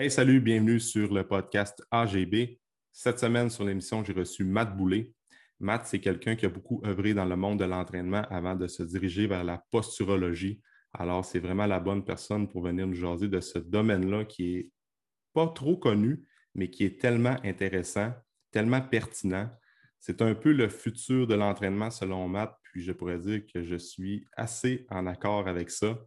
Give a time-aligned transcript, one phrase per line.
[0.00, 2.60] Hey, salut, bienvenue sur le podcast AGB.
[2.92, 5.12] Cette semaine, sur l'émission, j'ai reçu Matt Boulay.
[5.58, 8.84] Matt, c'est quelqu'un qui a beaucoup œuvré dans le monde de l'entraînement avant de se
[8.84, 10.62] diriger vers la posturologie.
[10.92, 14.70] Alors, c'est vraiment la bonne personne pour venir nous jaser de ce domaine-là qui est
[15.32, 16.24] pas trop connu,
[16.54, 18.12] mais qui est tellement intéressant,
[18.52, 19.50] tellement pertinent.
[19.98, 23.74] C'est un peu le futur de l'entraînement selon Matt, puis je pourrais dire que je
[23.74, 25.98] suis assez en accord avec ça,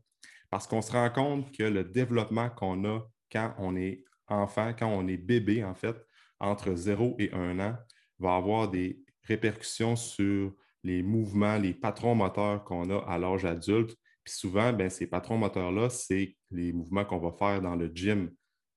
[0.50, 3.02] parce qu'on se rend compte que le développement qu'on a
[3.32, 5.96] quand on est enfant, quand on est bébé, en fait,
[6.40, 7.76] entre 0 et 1 an,
[8.20, 13.96] va avoir des répercussions sur les mouvements, les patrons moteurs qu'on a à l'âge adulte.
[14.24, 18.32] Puis souvent, ben, ces patrons moteurs-là, c'est les mouvements qu'on va faire dans le gym.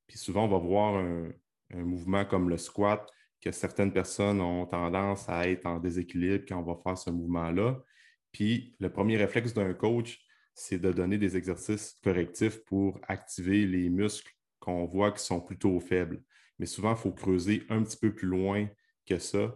[0.06, 1.32] Puis souvent, on va voir un,
[1.70, 3.10] mouvement comme le squat,
[3.40, 7.82] que certaines personnes ont tendance à être en déséquilibre quand on va faire ce mouvement-là.
[8.30, 10.24] Puis le premier réflexe d'un coach,
[10.54, 14.32] c'est de donner des exercices correctifs pour activer les muscles
[14.64, 16.22] qu'on voit qui sont plutôt faibles.
[16.58, 18.66] Mais souvent, il faut creuser un petit peu plus loin
[19.06, 19.54] que ça.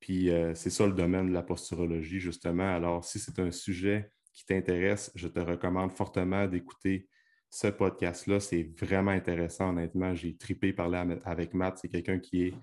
[0.00, 2.74] Puis euh, c'est ça le domaine de la posturologie, justement.
[2.74, 7.08] Alors, si c'est un sujet qui t'intéresse, je te recommande fortement d'écouter
[7.50, 8.40] ce podcast-là.
[8.40, 10.14] C'est vraiment intéressant, honnêtement.
[10.14, 11.78] J'ai tripé parler avec Matt.
[11.78, 12.54] C'est quelqu'un qui est,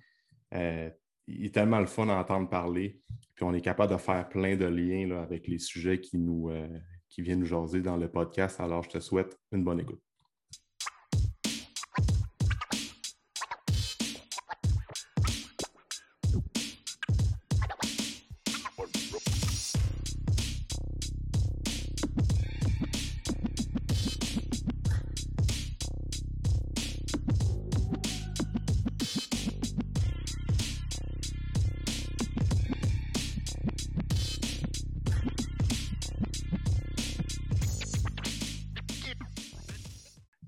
[0.54, 0.89] euh,
[1.28, 3.02] est tellement le fun d'entendre parler.
[3.36, 6.67] Puis on est capable de faire plein de liens avec les sujets qui, euh,
[7.09, 8.59] qui viennent nous jaser dans le podcast.
[8.59, 10.06] Alors, je te souhaite une bonne écoute.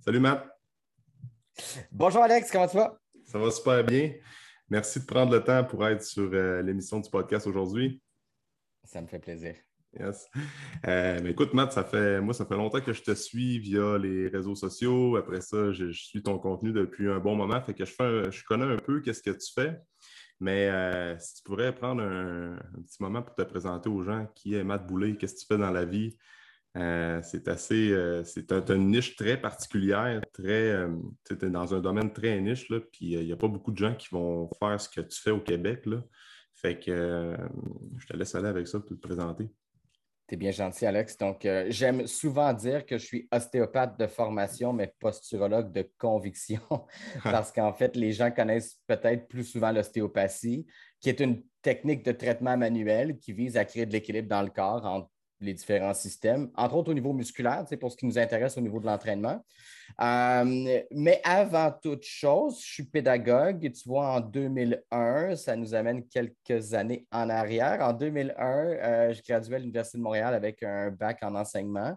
[0.10, 0.50] Salut Matt.
[1.92, 3.00] Bonjour Alex, comment tu vas?
[3.26, 4.12] Ça va super bien.
[4.68, 8.02] Merci de prendre le temps pour être sur euh, l'émission du podcast aujourd'hui.
[8.84, 9.54] Ça me fait plaisir.
[9.94, 10.28] Yes.
[10.88, 14.30] Euh, écoute, Matt, ça fait moi, ça fait longtemps que je te suis via les
[14.30, 15.16] réseaux sociaux.
[15.16, 17.62] Après ça, je, suis ton contenu depuis un bon moment.
[17.62, 19.78] Fait que je, fais je connais un peu qu'est-ce que tu fais.
[20.40, 24.56] Mais euh, si tu pourrais prendre un, petit moment pour te présenter aux gens qui
[24.56, 26.18] est Matt Boulay, qu'est-ce que tu fais dans la vie,
[26.78, 30.96] euh, c'est assez, euh, c'est une niche très particulière, très, euh,
[31.42, 34.10] dans un domaine très niche, là, puis il n'y a pas beaucoup de gens qui
[34.12, 35.86] vont faire ce que tu fais au Québec.
[35.88, 36.04] Là.
[36.54, 37.36] Fait que
[37.98, 39.50] je te laisse aller avec ça pour te présenter.
[40.28, 41.18] Tu es bien gentil, Alex.
[41.18, 46.62] Donc, j'aime souvent dire que je suis ostéopathe de formation, mais posturologue de conviction,
[47.24, 50.68] parce qu'en fait, les gens connaissent peut-être plus souvent l'ostéopathie,
[51.00, 54.50] qui est une technique de traitement manuel qui vise à créer de l'équilibre dans le
[54.50, 55.10] corps entre
[55.42, 58.80] les différents systèmes, entre autres au niveau musculaire, pour ce qui nous intéresse au niveau
[58.80, 59.44] de l'entraînement.
[60.02, 63.72] Euh, mais avant toute chose, je suis pédagogue.
[63.72, 67.80] Tu vois, en 2001, ça nous amène quelques années en arrière.
[67.82, 71.96] En 2001, euh, je graduais à l'Université de Montréal avec un bac en enseignement.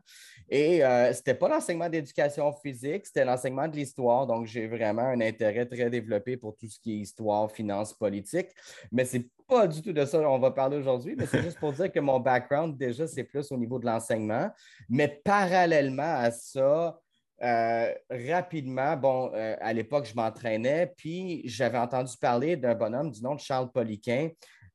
[0.48, 4.26] Et euh, ce n'était pas l'enseignement d'éducation physique, c'était l'enseignement de l'histoire.
[4.26, 8.48] Donc, j'ai vraiment un intérêt très développé pour tout ce qui est histoire, finance, politique.
[8.90, 11.72] Mais c'est pas du tout de ça qu'on va parler aujourd'hui, mais c'est juste pour
[11.72, 14.50] dire que mon background, déjà, c'est plus au niveau de l'enseignement.
[14.88, 16.98] Mais parallèlement à ça,
[17.42, 23.22] euh, rapidement, bon, euh, à l'époque, je m'entraînais, puis j'avais entendu parler d'un bonhomme du
[23.22, 24.30] nom de Charles Poliquin.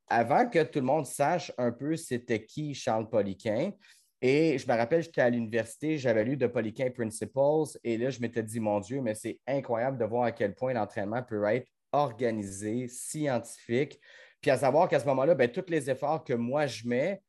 [0.09, 3.71] Avant que tout le monde sache un peu c'était qui Charles Poliquin,
[4.21, 8.19] et je me rappelle, j'étais à l'université, j'avais lu de Poliquin Principles, et là, je
[8.19, 11.67] m'étais dit, mon Dieu, mais c'est incroyable de voir à quel point l'entraînement peut être
[11.91, 13.99] organisé, scientifique,
[14.41, 17.21] puis à savoir qu'à ce moment-là, ben, tous les efforts que moi je mets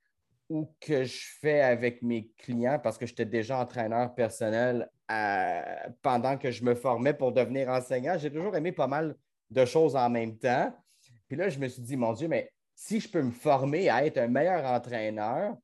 [0.49, 4.89] ou que je fais avec mes clients, parce que j'étais déjà entraîneur personnel
[6.03, 9.15] pendant que je me formais pour devenir enseignant, j'ai toujours aimé pas mal
[9.51, 10.75] de choses en même temps.
[11.27, 14.05] Puis là, je me suis dit, mon Dieu, mais si je peux me former à
[14.05, 15.57] être un meilleur entraîneur,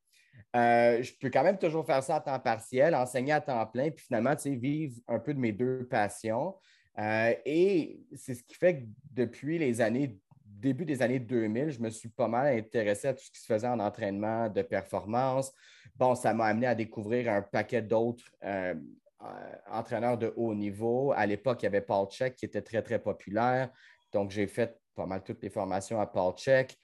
[0.56, 3.90] euh, je peux quand même toujours faire ça à temps partiel, enseigner à temps plein,
[3.90, 6.54] puis finalement, tu sais, vivre un peu de mes deux passions.
[6.98, 10.16] Euh, et c'est ce qui fait que depuis les années,
[10.64, 13.46] début des années 2000, je me suis pas mal intéressé à tout ce qui se
[13.46, 15.52] faisait en entraînement de performance.
[15.96, 18.74] Bon, ça m'a amené à découvrir un paquet d'autres euh,
[19.22, 19.26] euh,
[19.70, 21.12] entraîneur de haut niveau.
[21.12, 23.70] À l'époque, il y avait Paul Check qui était très, très populaire.
[24.12, 26.76] Donc, j'ai fait pas mal toutes les formations à Paul Check.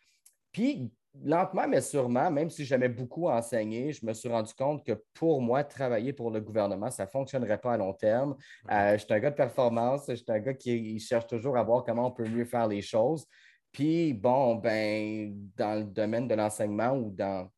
[0.52, 0.92] Puis,
[1.24, 5.40] lentement, mais sûrement, même si j'aimais beaucoup enseigner, je me suis rendu compte que pour
[5.40, 8.36] moi, travailler pour le gouvernement, ça ne fonctionnerait pas à long terme.
[8.70, 11.62] Euh, je suis un gars de performance, je suis un gars qui cherche toujours à
[11.62, 13.26] voir comment on peut mieux faire les choses.
[13.72, 17.48] Puis, bon, ben, dans le domaine de l'enseignement ou dans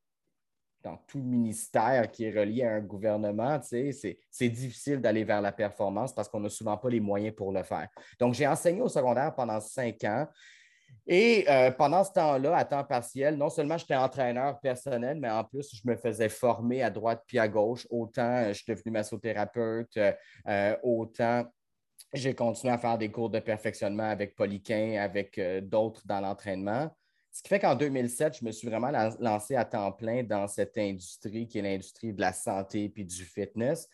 [0.82, 6.12] dans tout ministère qui est relié à un gouvernement, c'est difficile d'aller vers la performance
[6.12, 7.88] parce qu'on n'a souvent pas les moyens pour le faire.
[8.18, 10.26] Donc, j'ai enseigné au secondaire pendant cinq ans.
[11.06, 15.42] Et euh, pendant ce temps-là, à temps partiel, non seulement j'étais entraîneur personnel, mais en
[15.42, 17.86] plus, je me faisais former à droite puis à gauche.
[17.90, 19.98] Autant euh, je suis devenu massothérapeute,
[20.46, 21.44] euh, autant
[22.12, 26.90] j'ai continué à faire des cours de perfectionnement avec Poliquin, avec d'autres dans l'entraînement.
[27.32, 30.76] Ce qui fait qu'en 2007, je me suis vraiment lancé à temps plein dans cette
[30.76, 33.88] industrie qui est l'industrie de la santé puis du fitness.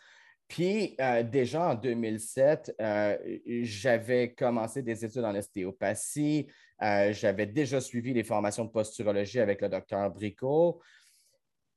[0.48, 3.16] Puis euh, déjà en 2007, euh,
[3.62, 6.48] j'avais commencé des études en ostéopathie.
[6.82, 10.80] Euh, j'avais déjà suivi les formations de posturologie avec le docteur Bricot.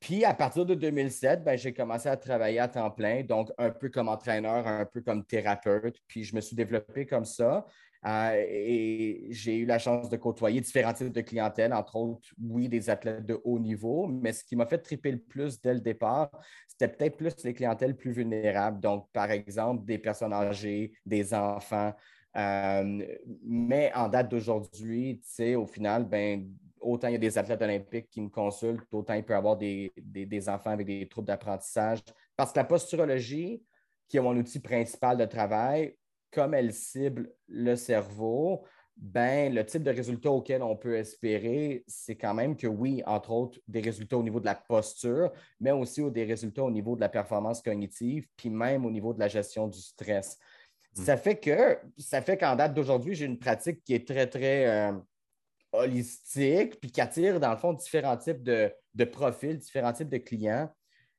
[0.01, 3.69] Puis à partir de 2007, ben, j'ai commencé à travailler à temps plein, donc un
[3.69, 5.95] peu comme entraîneur, un peu comme thérapeute.
[6.07, 7.67] Puis je me suis développé comme ça.
[8.07, 12.67] Euh, et j'ai eu la chance de côtoyer différents types de clientèle, entre autres, oui,
[12.67, 15.81] des athlètes de haut niveau, mais ce qui m'a fait triper le plus dès le
[15.81, 16.31] départ,
[16.67, 18.79] c'était peut-être plus les clientèles plus vulnérables.
[18.79, 21.93] Donc, par exemple, des personnes âgées, des enfants.
[22.37, 23.05] Euh,
[23.45, 25.21] mais en date d'aujourd'hui,
[25.55, 26.49] au final, ben,
[26.81, 29.57] autant il y a des athlètes olympiques qui me consultent, autant il peut y avoir
[29.57, 31.99] des, des enfants avec des troubles d'apprentissage.
[32.35, 33.63] Parce que la posturologie,
[34.07, 35.95] qui est mon outil principal de travail,
[36.31, 38.63] comme elle cible le cerveau,
[38.97, 43.31] ben, le type de résultat auquel on peut espérer, c'est quand même que oui, entre
[43.31, 47.01] autres, des résultats au niveau de la posture, mais aussi des résultats au niveau de
[47.01, 50.37] la performance cognitive, puis même au niveau de la gestion du stress.
[50.95, 51.01] Hmm.
[51.01, 54.67] Ça fait que ça fait qu'en date d'aujourd'hui, j'ai une pratique qui est très, très
[54.67, 54.91] euh,
[55.71, 60.69] holistique, puis qui attire, dans le fond, différents types de, profils, différents types de clients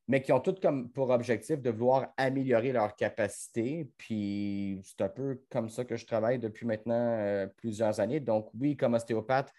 [0.08, 3.88] mais qui ont toutes comme pour objectif de vouloir améliorer leur capacité.
[3.96, 8.18] Puis c'est un peu comme ça que je travaille depuis maintenant euh, plusieurs années.
[8.18, 9.52] Donc oui, comme ostéopathe,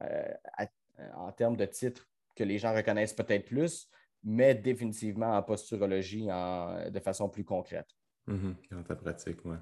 [0.00, 0.32] euh,
[1.14, 3.88] en termes de titres que les gens reconnaissent peut-être plus,
[4.24, 7.88] mais définitivement en posturologie de façon plus concrète.
[8.26, 8.54] Mm-hmm.
[8.70, 9.56] Dans ta pratique, oui.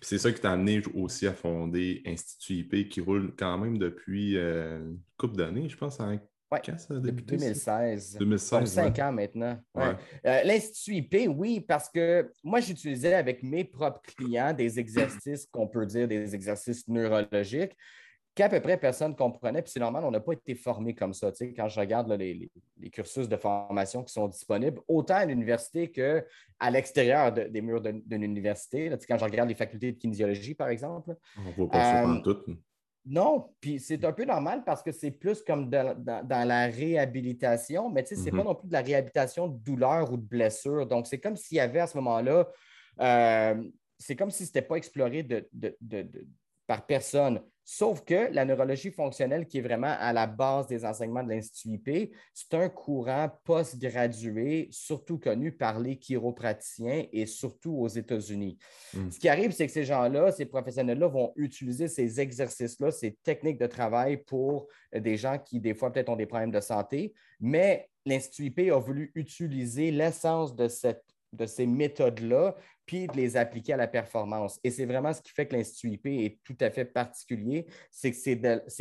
[0.00, 4.36] C'est ça qui t'a amené aussi à fonder Institut IP qui roule quand même depuis
[4.36, 6.18] euh, une couple d'années, je pense, en
[6.52, 6.58] oui,
[6.90, 8.18] depuis 2016.
[8.18, 9.58] 2016 cinq ans maintenant.
[9.76, 9.94] Euh,
[10.44, 15.84] L'Institut IP, oui, parce que moi, j'utilisais avec mes propres clients des exercices qu'on peut
[15.86, 17.76] dire des exercices neurologiques
[18.36, 19.62] qu'à peu près personne ne comprenait.
[19.62, 21.32] Puis c'est normal, on n'a pas été formé comme ça.
[21.32, 22.50] Tu sais, quand je regarde les,
[22.92, 28.90] cursus de formation qui sont disponibles, autant à l'université qu'à l'extérieur des murs d'une université.
[28.90, 31.16] Tu sais, quand je regarde les facultés de kinésiologie, par exemple.
[31.38, 32.38] On voit pas ça euh, tout.
[33.06, 35.96] Non, puis c'est un peu normal parce que c'est plus comme dans,
[36.28, 38.44] la réhabilitation, mais tu sais, c'est pas mhm.
[38.44, 40.86] non plus de la réhabilitation de douleur ou de blessure.
[40.86, 42.48] Donc, c'est comme s'il y avait à ce moment-là,
[43.00, 43.64] euh,
[43.98, 45.48] c'est comme si ce n'était pas exploré de,
[46.66, 47.40] par personne.
[47.68, 51.70] Sauf que la neurologie fonctionnelle, qui est vraiment à la base des enseignements de l'Institut
[51.70, 58.56] IP, c'est un courant post-gradué, surtout connu par les chiropraticiens et surtout aux États-Unis.
[58.94, 59.10] Hmm.
[59.10, 63.58] Ce qui arrive, c'est que ces gens-là, ces professionnels-là vont utiliser ces exercices-là, ces techniques
[63.58, 67.90] de travail pour des gens qui, des fois, peut-être ont des problèmes de santé, mais
[68.04, 71.02] l'Institut IP a voulu utiliser l'essence de cette
[71.32, 72.54] de ces méthodes-là,
[72.86, 74.60] puis de les appliquer à la performance.
[74.62, 78.12] Et c'est vraiment ce qui fait que l'Institut IP est tout à fait particulier, c'est
[78.12, 78.36] que c'est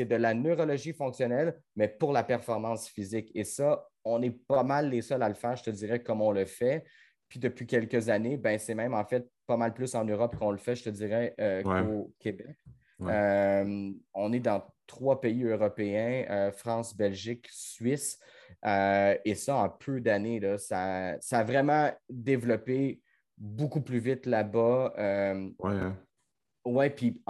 [0.06, 3.32] de, la neurologie fonctionnelle, mais pour la performance physique.
[3.34, 6.22] Et ça, on est pas mal les seuls à le faire, je te dirais, comme
[6.22, 6.86] on le fait.
[7.28, 10.52] Puis depuis quelques années, ben, c'est même en fait pas mal plus en Europe qu'on
[10.52, 12.56] le fait, je te dirais, euh, qu'au Québec.
[13.02, 18.20] Euh, on est dans trois pays européens, euh, France, Belgique, Suisse.
[18.64, 23.02] Et ça, en peu d'années, ça, ça, a vraiment développé
[23.38, 24.94] beaucoup plus vite là-bas.
[24.98, 25.74] Euh, oui,
[26.66, 27.22] Ouais, puis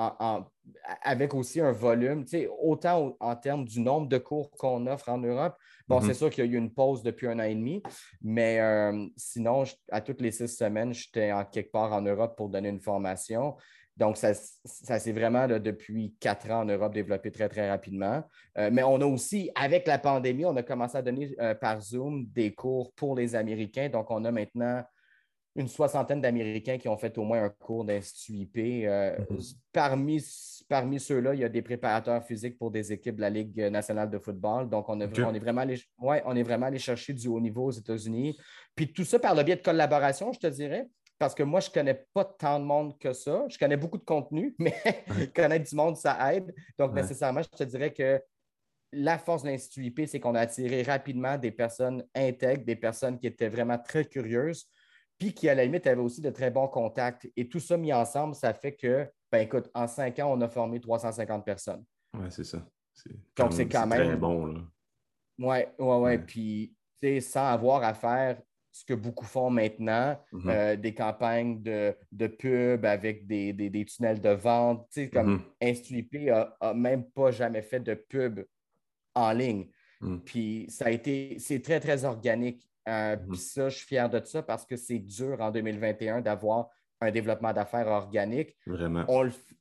[1.04, 2.24] avec aussi un volume,
[2.62, 5.58] autant en termes du nombre de cours qu'on offre en Europe.
[5.90, 6.14] Bon, c'est mm-hmm.
[6.14, 7.84] sûr qu'il y a eu une pause depuis un an et demi,
[8.22, 12.48] mais euh, sinon, à toutes les six semaines, j'étais en quelque part en Europe pour
[12.48, 13.58] donner une formation.
[13.98, 18.24] Donc, ça, s'est vraiment, depuis quatre ans en Europe, développé très, très rapidement.
[18.58, 21.80] Euh, mais on a aussi, avec la pandémie, on a commencé à donner euh, par
[21.82, 23.88] Zoom des cours pour les Américains.
[23.90, 24.84] Donc, on a maintenant
[25.56, 28.58] une soixantaine d'Américains qui ont fait au moins un cours d'Institut IP.
[28.58, 29.56] Euh, mm-hmm.
[29.72, 30.24] Parmi,
[30.68, 34.10] parmi ceux-là, il y a des préparateurs physiques pour des équipes de la Ligue nationale
[34.10, 34.70] de football.
[34.70, 37.66] Donc, on, on, est, vraiment allé, ouais, on est vraiment allé chercher du haut niveau
[37.66, 38.38] aux États-Unis.
[38.76, 41.70] Puis tout ça par le biais de collaboration, je te dirais parce que moi, je
[41.70, 43.46] ne connais pas tant de monde que ça.
[43.48, 44.76] Je connais beaucoup de contenu, mais
[45.34, 46.54] connaître du monde, ça aide.
[46.78, 48.22] Donc, nécessairement, je te dirais que
[48.92, 53.18] la force de l'Institut IP, c'est qu'on a attiré rapidement des personnes intègres, des personnes
[53.18, 54.68] qui étaient vraiment très curieuses,
[55.18, 57.30] puis qui, à la limite, avaient aussi de très bons contacts.
[57.36, 60.48] Et tout ça mis ensemble, ça fait que, ben écoute, en cinq ans, on a
[60.50, 61.84] formé 350 personnes.
[62.14, 62.66] Oui, c'est ça.
[63.38, 64.06] Donc, c'est quand même.
[64.08, 64.62] Très bon, là.
[65.40, 66.18] Oui, oui, oui.
[66.20, 68.42] Puis sans avoir à faire
[68.72, 70.50] ce que beaucoup font maintenant, Mhm.
[70.50, 74.88] euh, des campagnes de, de pub avec des, des- des tunnels de vente.
[74.92, 75.42] Tu sais, comme Mhm.
[75.70, 78.42] InstuIP a, a même pas jamais fait de pub
[79.14, 79.70] en ligne.
[80.02, 80.22] Mhm.
[80.24, 82.68] Puis ça a été, c'est très, très organique.
[82.88, 83.28] Euh, Mhm.
[83.30, 86.70] Puis ça, je suis fier de ça parce que c'est dur en 2021 d'avoir
[87.02, 88.56] un développement d'affaires organique.
[88.68, 89.06] Vraiment.
[89.08, 89.54] On, le f-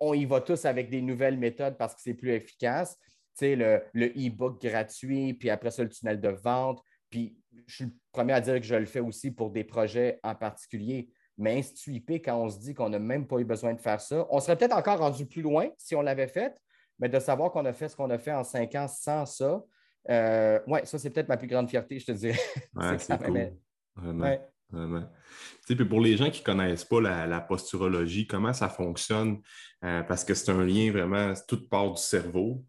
[0.00, 2.98] on y va tous avec des nouvelles méthodes parce que c'est plus efficace.
[2.98, 6.82] Tu sais, le, le e-book gratuit, puis après ça, le tunnel de vente.
[7.10, 10.18] Puis je suis le premier à dire que je le fais aussi pour des projets
[10.22, 11.10] en particulier.
[11.38, 14.26] Mais InstuIP, quand on se dit qu'on n'a même pas eu besoin de faire ça,
[14.30, 16.56] on serait peut-être encore rendu plus loin si on l'avait fait,
[16.98, 19.62] mais de savoir qu'on a fait ce qu'on a fait en cinq ans sans ça,
[20.10, 22.38] euh, ouais, ça, c'est peut-être ma plus grande fierté, je te dirais.
[22.74, 23.52] Ouais, c'est même- cool.
[23.96, 24.24] Vraiment.
[24.24, 24.40] Ouais.
[24.70, 25.02] Vraiment.
[25.02, 28.68] Tu sais, puis pour les gens qui ne connaissent pas la, la posturologie, comment ça
[28.68, 29.38] fonctionne?
[29.84, 32.64] Euh, parce que c'est un lien vraiment, toute part du cerveau.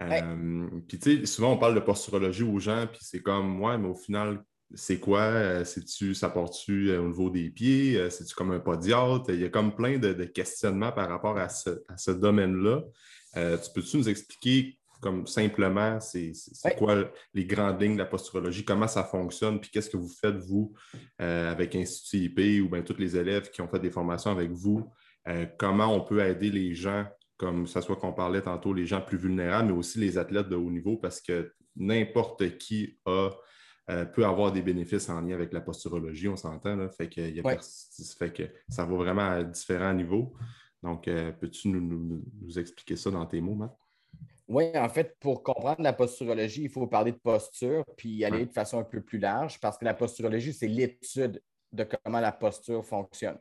[0.00, 3.78] Euh, Puis tu sais, souvent on parle de posturologie aux gens, puis c'est comme, ouais,
[3.78, 4.42] mais au final,
[4.74, 5.20] c'est quoi?
[5.20, 8.10] Euh, C'est-tu, ça porte-tu euh, au niveau des pieds?
[8.10, 9.30] C'est-tu comme un podiatre?
[9.30, 12.82] Il y a comme plein de, de questionnements par rapport à ce, à ce domaine-là.
[13.36, 16.32] Euh, tu peux-tu nous expliquer comme simplement c'est
[16.76, 20.34] quoi les grandes lignes de la posturologie, comment ça fonctionne, puis qu'est-ce que vous faites,
[20.36, 20.74] vous,
[21.20, 24.50] euh, avec Institut IP ou bien tous les élèves qui ont fait des formations avec
[24.50, 24.84] vous,
[25.28, 29.00] euh, comment on peut aider les gens, comme ça soit qu'on parlait tantôt, les gens
[29.00, 33.30] plus vulnérables, mais aussi les athlètes de haut niveau, parce que n'importe qui a,
[33.90, 36.88] euh, peut avoir des bénéfices en lien avec la posturologie, on s'entend.
[36.90, 37.54] Fait que, il y a Ouais.
[37.54, 40.34] pers- fait que ça va vraiment à différents niveaux.
[40.82, 43.76] Donc, euh, peux-tu nous, nous- nous expliquer ça dans tes mots, Matt?
[44.48, 48.52] Oui, en fait, pour comprendre la posturologie, il faut parler de posture, puis aller de
[48.52, 52.84] façon un peu plus large, parce que la posturologie, c'est l'étude de comment la posture
[52.84, 53.38] fonctionne.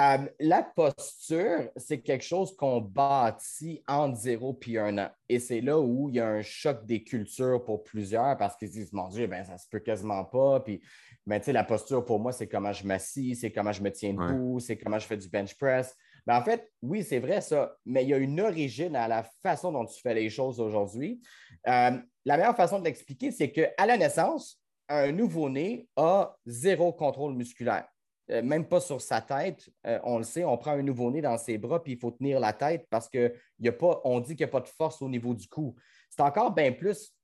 [0.00, 5.08] Euh, la posture, c'est quelque chose qu'on bâtit entre zéro puis un an.
[5.28, 8.68] Et c'est là où il y a un choc des cultures pour plusieurs parce qu'ils
[8.68, 10.58] se disent, mon Dieu, ben, ça se peut quasiment pas.
[10.60, 10.82] Puis,
[11.26, 13.92] ben, tu sais, la posture pour moi, c'est comment je m'assis, c'est comment je me
[13.92, 14.32] tiens Ouais.
[14.32, 15.94] debout, c'est comment je fais du bench press.
[16.26, 19.24] Ben, en fait, oui, c'est vrai ça, mais il y a une origine à la
[19.42, 21.20] façon dont tu fais les choses aujourd'hui.
[21.68, 27.34] Euh, la meilleure façon de l'expliquer, c'est qu'à la naissance, un nouveau-né a zéro contrôle
[27.34, 27.86] musculaire.
[28.30, 29.68] Euh, même pas sur sa tête.
[29.86, 32.40] Euh, on le sait, on prend un nouveau-né dans ses bras, puis il faut tenir
[32.40, 35.74] la tête parce qu'on dit qu'il n'y a pas de force au niveau du cou.
[36.08, 37.14] C'est encore bien plus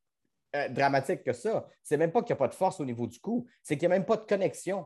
[0.71, 1.69] dramatique que ça.
[1.83, 3.89] C'est même pas qu'il n'y a pas de force au niveau du cou, c'est qu'il
[3.89, 4.85] n'y a même pas de connexion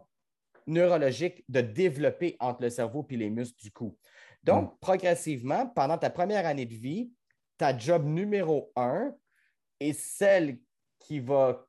[0.66, 3.96] neurologique de développer entre le cerveau et les muscles du cou.
[4.42, 7.12] Donc, progressivement, pendant ta première année de vie,
[7.56, 9.14] ta job numéro un
[9.80, 10.58] est celle
[10.98, 11.66] qui va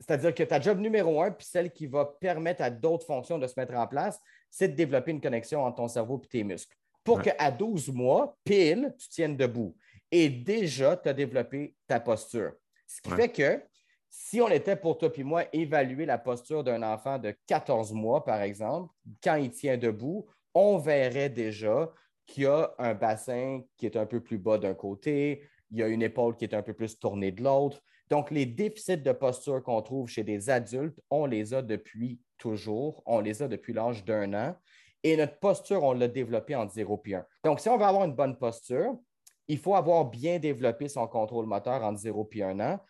[0.00, 3.48] c'est-à-dire que ta job numéro un, puis celle qui va permettre à d'autres fonctions de
[3.48, 6.76] se mettre en place, c'est de développer une connexion entre ton cerveau et tes muscles.
[7.02, 7.34] Pour Ouais.
[7.36, 9.76] qu'à 12 mois, pile, tu tiennes debout.
[10.12, 12.52] Et déjà, tu as développé ta posture.
[12.86, 13.16] Ce qui Ouais.
[13.16, 13.62] fait que
[14.10, 18.24] si on était pour toi et moi évaluer la posture d'un enfant de 14 mois,
[18.24, 21.92] par exemple, quand il tient debout, on verrait déjà
[22.26, 25.82] qu'il y a un bassin qui est un peu plus bas d'un côté, il y
[25.82, 27.80] a une épaule qui est un peu plus tournée de l'autre.
[28.10, 33.02] Donc, les déficits de posture qu'on trouve chez des adultes, on les a depuis toujours.
[33.04, 34.56] On les a depuis l'âge d'un an.
[35.02, 37.26] Et notre posture, on l'a développée en 0 et 1.
[37.44, 38.98] Donc, si on veut avoir une bonne posture,
[39.46, 42.80] il faut avoir bien développé son contrôle moteur entre 0 et 1 an.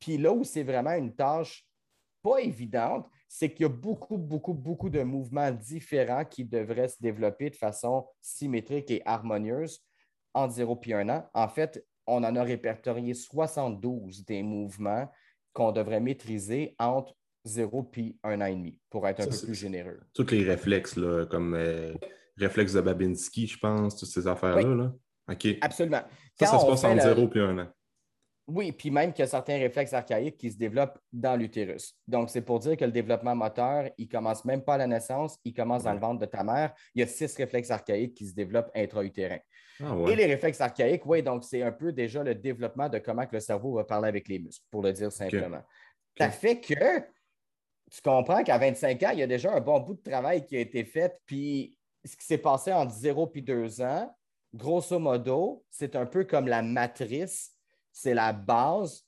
[0.00, 1.64] Puis là où c'est vraiment une tâche
[2.22, 7.00] pas évidente, c'est qu'il y a beaucoup, beaucoup, beaucoup de mouvements différents qui devraient se
[7.00, 9.80] développer de façon symétrique et harmonieuse
[10.34, 11.28] entre 0 et 1 an.
[11.34, 15.10] En fait, on en a répertorié 72 des mouvements
[15.52, 17.14] qu'on devrait maîtriser entre
[17.44, 20.00] 0 et 1 an et demi, pour être un Ça, peu plus généreux.
[20.14, 21.92] Tous les réflexes, là, comme euh,
[22.36, 24.74] réflexe de Babinski, je pense, toutes ces affaires-là.
[24.74, 24.92] Là.
[25.30, 25.46] OK.
[25.60, 26.02] Absolument.
[26.38, 27.68] Ça, ça se passe entre le- 0 et 1 an.
[28.48, 31.94] Oui, puis même qu'il y a certains réflexes archaïques qui se développent dans l'utérus.
[32.06, 35.36] Donc, c'est pour dire que le développement moteur, il commence même pas à la naissance,
[35.44, 35.96] il commence dans Ouais.
[35.96, 36.72] le ventre de ta mère.
[36.94, 39.38] Il y a six réflexes archaïques qui se développent intra-utérin.
[39.84, 43.26] Ah Et les réflexes archaïques, oui, donc c'est un peu déjà le développement de comment
[43.26, 45.62] que le cerveau va parler avec les muscles, pour le dire simplement.
[46.16, 47.00] Ça fait que
[47.90, 50.56] tu comprends qu'à 25 ans, il y a déjà un bon bout de travail qui
[50.56, 54.10] a été fait, puis ce qui s'est passé entre 0 et 2 ans,
[54.54, 57.54] grosso modo, c'est un peu comme la matrice,
[57.98, 59.02] c'est la base,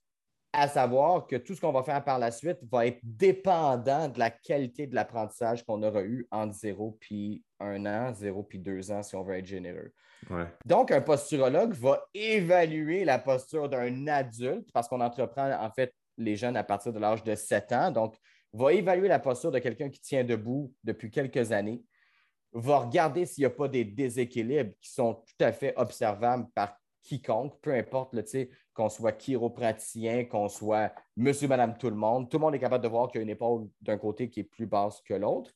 [0.52, 4.18] à savoir que tout ce qu'on va faire par la suite va être dépendant de
[4.18, 8.90] la qualité de l'apprentissage qu'on aura eu entre 0 puis 1 an, 0 puis 2
[8.90, 9.92] ans, si on veut être généreux.
[10.28, 10.46] Ouais.
[10.66, 16.34] Donc, un posturologue va évaluer la posture d'un adulte, parce qu'on entreprend en fait les
[16.34, 17.90] jeunes à partir de l'âge de 7 ans.
[17.92, 18.16] Donc,
[18.52, 21.80] va évaluer la posture de quelqu'un qui tient debout depuis quelques années,
[22.52, 26.79] va regarder s'il n'y a pas des déséquilibres qui sont tout à fait observables par
[27.02, 28.14] quiconque, peu importe
[28.74, 32.30] qu'on soit chiropraticien, qu'on soit monsieur, madame, tout le monde.
[32.30, 34.40] Tout le monde est capable de voir qu'il y a une épaule d'un côté qui
[34.40, 35.52] est plus basse que l'autre.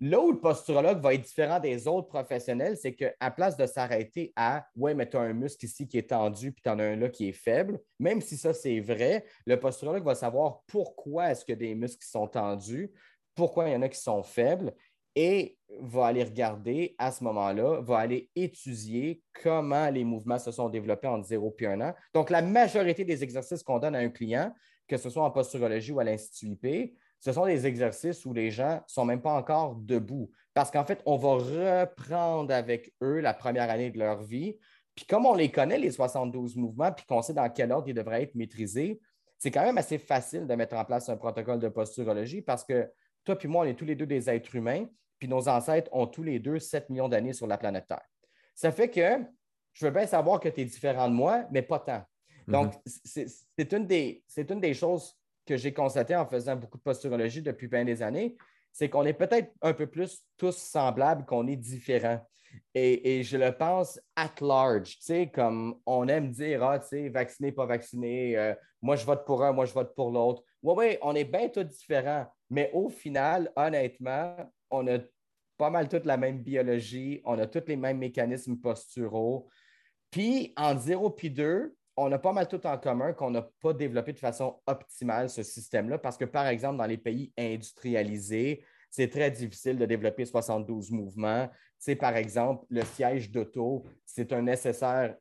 [0.00, 4.32] Là où le posturologue va être différent des autres professionnels, c'est qu'à place de s'arrêter
[4.36, 6.84] à Ouais, mais tu as un muscle ici qui est tendu, puis tu en as
[6.84, 11.32] un là qui est faible, même si ça c'est vrai, le posturologue va savoir pourquoi
[11.32, 12.92] est-ce que des muscles sont tendus,
[13.34, 14.72] pourquoi il y en a qui sont faibles,
[15.14, 20.68] et va aller regarder à ce moment-là, va aller étudier comment les mouvements se sont
[20.68, 21.94] développés entre 0 et 1 an.
[22.14, 24.52] Donc, la majorité des exercices qu'on donne à un client,
[24.86, 28.50] que ce soit en posturologie ou à l'Institut IP, ce sont des exercices où les
[28.50, 30.30] gens ne sont même pas encore debout.
[30.54, 34.56] Parce qu'en fait, on va reprendre avec eux la première année de leur vie.
[34.94, 37.94] Puis comme on les connaît, les 72 mouvements, puis qu'on sait dans quel ordre ils
[37.94, 39.00] devraient être maîtrisés,
[39.38, 42.90] c'est quand même assez facile de mettre en place un protocole de posturologie parce que
[43.24, 44.86] toi puis moi, on est tous les deux des êtres humains,
[45.18, 48.06] puis nos ancêtres ont tous les deux 7 millions d'années sur la planète Terre.
[48.54, 49.24] Ça fait que
[49.72, 52.04] je veux bien savoir que tu es différent de moi, mais pas tant.
[52.48, 57.42] Donc, c'est une, des, une des choses que j'ai constaté en faisant beaucoup de posturologie
[57.42, 58.36] depuis bien des années,
[58.72, 62.20] c'est qu'on est peut-être un peu plus tous semblables qu'on est différents.
[62.74, 67.08] Et, je le pense at large, tu sais, comme on aime dire, ah, tu sais,
[67.10, 70.42] vacciné, pas vacciné, euh, moi je vote pour un, moi je vote pour l'autre.
[70.62, 74.34] Oui, oui, on est bien tous différents, mais au final, honnêtement,
[74.70, 74.98] on a
[75.56, 79.48] pas mal toute la même biologie, on a tous les mêmes mécanismes posturaux.
[80.10, 83.72] Puis en 0 puis 2, on a pas mal tout en commun qu'on n'a pas
[83.72, 89.08] développé de façon optimale ce système-là parce que, par exemple, dans les pays industrialisés, c'est
[89.08, 91.48] très difficile de développer 72 mouvements.
[91.84, 95.16] Tu par exemple, le siège d'auto, c'est un nécessaire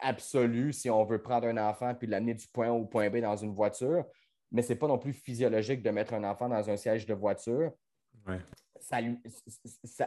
[0.00, 3.18] absolu si on veut prendre un enfant puis l'amener du point A au point B
[3.18, 4.04] dans une voiture,
[4.50, 7.14] mais ce n'est pas non plus physiologique de mettre un enfant dans un siège de
[7.14, 7.72] voiture.
[8.80, 8.98] Ça,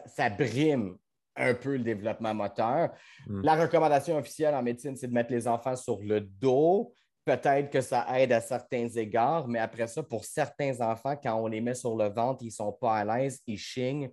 [0.06, 0.98] ça, brime
[1.36, 2.92] un peu le développement moteur.
[3.28, 3.42] Hmm.
[3.42, 6.94] La recommandation officielle en médecine, c'est de mettre les enfants sur le dos.
[7.26, 11.48] Peut-être que ça aide à certains égards, mais après ça, pour certains enfants, quand on
[11.48, 14.10] les met sur le ventre, ils ne sont pas à l'aise, ils chignent,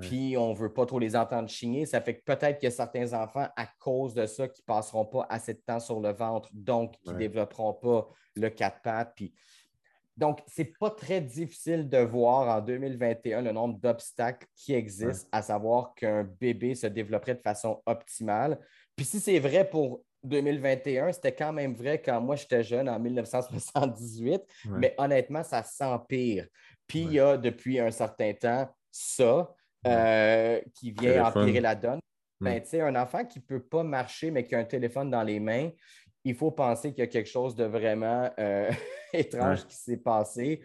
[0.00, 1.84] puis on ne veut pas trop les entendre chigner.
[1.84, 4.66] Ça fait que peut-être qu'il y a certains enfants, à cause de ça, qui ne
[4.66, 8.80] passeront pas assez de temps sur le ventre, donc qui ne développeront pas le quatre
[8.82, 9.12] pattes.
[9.16, 9.34] Puis
[10.16, 15.28] donc, ce n'est pas très difficile de voir en 2021 le nombre d'obstacles qui existent,
[15.32, 18.58] à savoir qu'un bébé se développerait de façon optimale.
[18.94, 22.98] Puis si c'est vrai pour 2021, c'était quand même vrai quand moi j'étais jeune en
[22.98, 26.46] 1978, mais honnêtement, ça s'empire.
[26.86, 29.52] Puis il y a depuis un certain temps ça
[29.86, 31.98] euh, qui vient empirer la donne.
[32.40, 35.40] Ben, un enfant qui ne peut pas marcher, mais qui a un téléphone dans les
[35.40, 35.70] mains,
[36.24, 38.70] il faut penser qu'il y a quelque chose de vraiment euh,
[39.12, 40.60] étrange qui s'est passé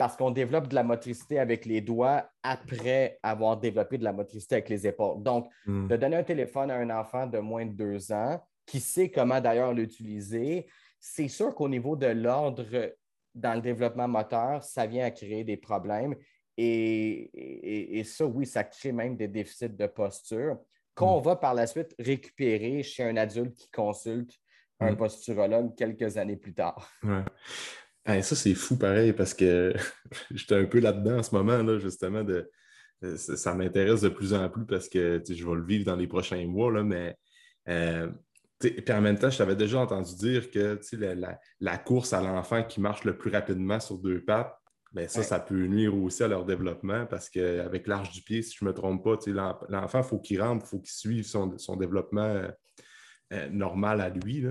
[0.00, 4.54] parce qu'on développe de la motricité avec les doigts après avoir développé de la motricité
[4.54, 5.22] avec les épaules.
[5.22, 5.88] Donc, hmm.
[5.88, 9.42] de donner un téléphone à un enfant de moins de deux ans, qui sait comment
[9.42, 10.66] d'ailleurs l'utiliser,
[10.98, 12.94] c'est sûr qu'au niveau de l'ordre
[13.34, 16.14] dans le développement moteur, ça vient à créer des problèmes.
[16.56, 20.58] Et, et, ça, oui, ça crée même des déficits de posture
[20.94, 21.24] qu'on hmm.
[21.24, 24.39] va par la suite récupérer chez un adulte qui consulte
[24.80, 26.90] un posturologue quelques années plus tard.
[28.06, 28.22] Ouais.
[28.22, 29.74] ça, c'est fou pareil parce que
[30.30, 32.24] j'étais un peu là-dedans en ce moment, là, justement.
[32.24, 32.50] De,
[33.16, 36.44] ça, m'intéresse de plus en plus parce que je vais le vivre dans les prochains
[36.46, 37.14] mois, là, mais
[37.68, 38.10] euh,
[38.58, 42.62] puis en même temps, je t'avais déjà entendu dire que la, la, course à l'enfant
[42.62, 44.54] qui marche le plus rapidement sur deux pattes,
[44.92, 48.56] ben ça, ça peut nuire aussi à leur développement parce qu'avec l'arche du pied, si
[48.58, 49.16] je ne me trompe pas,
[49.68, 52.48] l'enfant, il faut qu'il rentre, il faut qu'il suive son, son développement euh,
[53.50, 54.44] normal à lui.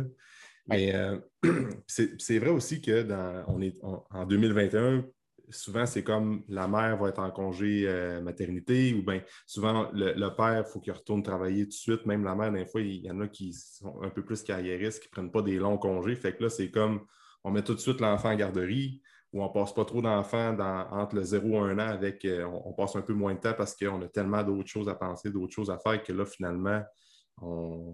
[0.70, 1.18] Mais euh,
[1.88, 5.04] c'est vrai aussi que dans, on est en 2021,
[5.50, 10.30] souvent, c'est comme la mère va être en congé euh, maternité ou bien souvent le,
[10.36, 12.06] père, il faut qu'il retourne travailler tout de suite.
[12.06, 15.02] Même la mère, des fois, il y en a qui sont un peu plus carriéristes,
[15.02, 16.16] qui ne prennent pas des longs congés.
[16.16, 17.02] Fait que là, c'est comme
[17.44, 19.02] on met tout de suite l'enfant en garderie
[19.34, 20.58] ou on ne passe pas trop d'enfants
[20.92, 23.54] entre le 0 et 1 an avec on, on, passe un peu moins de temps
[23.54, 26.82] parce qu'on a tellement d'autres choses à penser, d'autres choses à faire que là, finalement,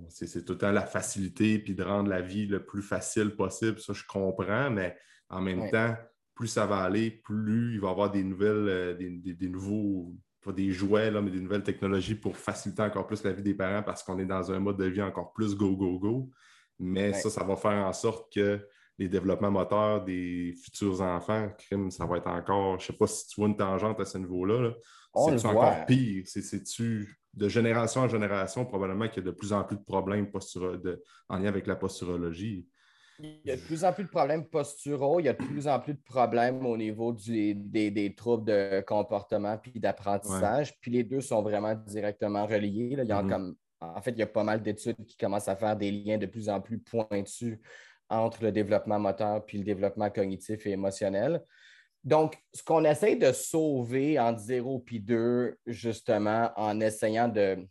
[0.09, 3.79] c'est tout le temps la facilité puis de rendre la vie le plus facile possible.
[3.79, 4.97] Ça, je comprends, mais
[5.29, 5.95] en même temps,
[6.33, 10.51] plus ça va aller, plus il va y avoir des nouvelles, euh, des, nouveaux, pas
[10.51, 13.83] des jouets, là, mais des nouvelles technologies pour faciliter encore plus la vie des parents
[13.83, 16.29] parce qu'on est dans un mode de vie encore plus go, go, go.
[16.77, 18.59] Mais ça, ça va faire en sorte que
[18.97, 23.07] les développements moteurs des futurs enfants, crime, ça va être encore, je ne sais pas
[23.07, 24.73] si tu vois une tangente à ce niveau-là.
[25.15, 26.23] C'est encore pire?
[26.25, 30.29] C'est-tu de génération en génération, probablement qu'il y a de plus en plus de problèmes
[30.31, 32.67] de, en lien avec la posturologie?
[33.19, 35.67] Il y a de plus en plus de problèmes posturaux, il y a de plus
[35.67, 40.77] en plus de problèmes au niveau des, troubles de comportement puis d'apprentissage.
[40.81, 42.97] Puis les deux sont vraiment directement reliés.
[43.01, 43.29] Il y a mm-hmm.
[43.29, 46.17] comme, en fait, il y a pas mal d'études qui commencent à faire des liens
[46.17, 47.57] de plus en plus pointus
[48.09, 51.43] entre le développement moteur puis le développement cognitif et émotionnel.
[52.03, 57.67] Donc, ce qu'on essaie de sauver entre 0 et 2, justement, en essayant de,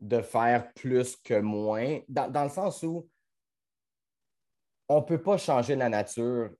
[0.00, 3.08] de faire plus que moins, dans, le sens où
[4.88, 6.50] on ne peut pas changer la nature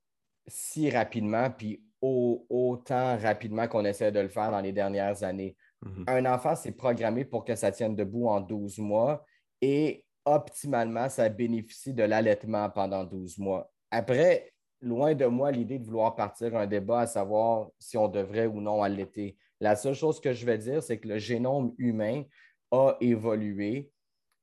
[0.46, 5.56] si rapidement, puis autant rapidement qu'on essaie de le faire dans les dernières années.
[5.80, 6.04] Mhm.
[6.06, 9.24] Un enfant, c'est programmé pour que ça tienne debout en 12 mois
[9.62, 13.70] et optimalement, ça bénéficie de l'allaitement pendant 12 mois.
[13.90, 18.46] Après, loin de moi l'idée de vouloir partir un débat à savoir si on devrait
[18.46, 19.36] ou non allaiter.
[19.60, 22.24] La seule chose que je vais dire, c'est que le génome humain
[22.70, 23.90] a évolué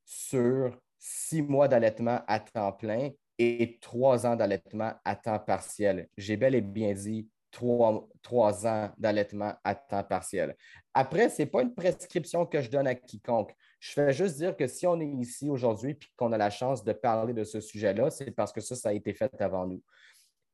[0.06, 6.08] sur six mois d'allaitement à temps plein et trois ans d'allaitement à temps partiel.
[6.18, 10.56] J'ai bel et bien dit trois, trois ans d'allaitement à temps partiel.
[10.94, 13.54] Après, ce n'est pas une prescription que je donne à quiconque.
[13.80, 16.84] Je fais juste dire que si on est ici aujourd'hui et qu'on a la chance
[16.84, 19.82] de parler de ce sujet-là, c'est parce que ça, ça a été fait avant nous.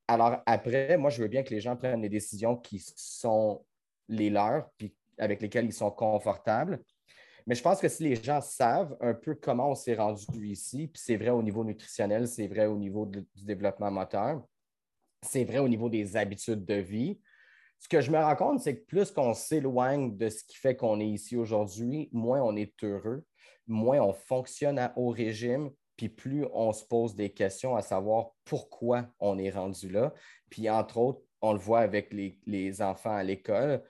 [0.07, 3.65] Alors après, moi, je veux bien que les gens prennent les décisions qui sont
[4.07, 6.81] les leurs, puis avec lesquelles ils sont confortables.
[7.45, 10.87] Mais je pense que si les gens savent un peu comment on s'est rendu ici,
[10.87, 14.41] puis c'est vrai au niveau nutritionnel, c'est vrai au niveau du développement moteur,
[15.21, 17.19] c'est vrai au niveau des habitudes de vie.
[17.79, 20.75] Ce que je me rends compte, c'est que plus qu'on s'éloigne de ce qui fait
[20.75, 23.23] qu'on est ici aujourd'hui, moins on est heureux,
[23.67, 28.31] moins on fonctionne à haut régime, puis plus on se pose des questions à savoir
[28.45, 30.13] pourquoi on est rendu là.
[30.49, 33.83] Puis entre autres, on le voit avec les, enfants à l'école,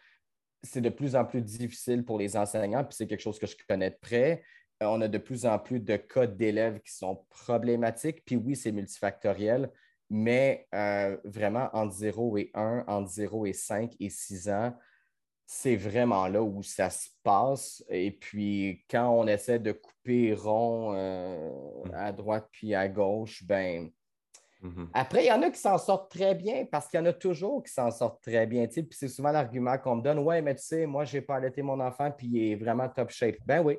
[0.63, 3.55] c'est de plus en plus difficile pour les enseignants, puis c'est quelque chose que je
[3.67, 4.43] connais de près.
[4.83, 8.55] Euh, on a de plus en plus de cas d'élèves qui sont problématiques, puis oui,
[8.55, 9.71] c'est multifactoriel,
[10.09, 14.73] mais euh, vraiment entre 0 et 1, entre 0 et 5 et 6 ans,
[15.49, 17.83] c'est vraiment là où ça se passe.
[17.89, 21.49] Et puis, quand on essaie de couper rond euh,
[21.85, 21.93] mmh.
[21.93, 23.89] à droite puis à gauche, ben.
[24.61, 27.05] Mmh après, il y en a qui s'en sortent très bien parce qu'il y en
[27.05, 28.65] a toujours qui s'en sortent très bien.
[28.65, 31.35] Puis c'est souvent l'argument qu'on me donne Ouais, mais tu sais, moi, je n'ai pas
[31.35, 33.37] allaité mon enfant puis il est vraiment top shape.
[33.45, 33.77] Ben oui,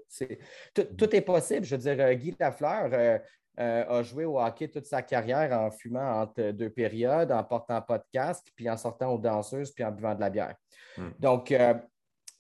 [0.73, 0.97] tout, mmh.
[0.97, 1.67] tout, est possible.
[1.67, 3.19] Je veux dire, euh, Guy Lafleur, euh,
[3.59, 7.99] a joué au hockey toute sa carrière en fumant entre deux périodes, en portant pas
[7.99, 10.55] de casque, puis en sortant aux danseuses, puis en buvant de la bière.
[10.97, 11.11] Hmm.
[11.19, 11.75] Donc, euh,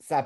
[0.00, 0.22] ça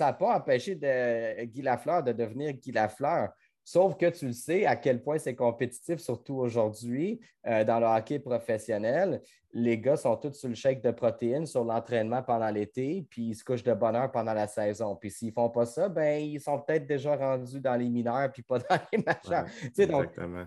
[0.00, 3.30] n'a pas, empêché de, Guy Lafleur de devenir Guy Lafleur.
[3.68, 7.86] Sauf que tu le sais à quel point c'est compétitif, surtout aujourd'hui, euh, dans le
[7.86, 9.20] hockey professionnel.
[9.52, 13.34] Les gars sont tous sur le chèque de protéines, sur l'entraînement pendant l'été, puis ils
[13.34, 14.94] se couchent de bonne heure pendant la saison.
[14.94, 18.30] Puis s'ils ne font pas ça, ben ils sont peut-être déjà rendus dans les mineurs,
[18.30, 19.46] puis pas dans les majeurs.
[19.64, 20.46] exactement.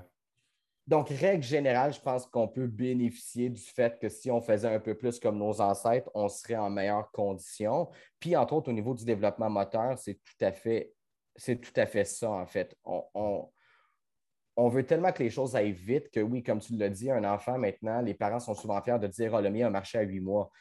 [0.87, 4.79] Donc, règle générale, je pense qu'on peut bénéficier du fait que si on faisait un
[4.79, 7.89] peu plus comme nos ancêtres, on serait en meilleure condition.
[8.17, 10.93] Puis, entre autres, au niveau du développement moteur, c'est tout à fait
[11.39, 12.75] c'est tout à fait ça, en fait.
[12.83, 13.49] On,
[14.67, 17.57] veut tellement que les choses aillent vite que, oui, comme tu l'as dit, un enfant,
[17.57, 20.19] maintenant, les parents sont souvent fiers de dire oh, le mien a marché à huit
[20.19, 20.51] mois.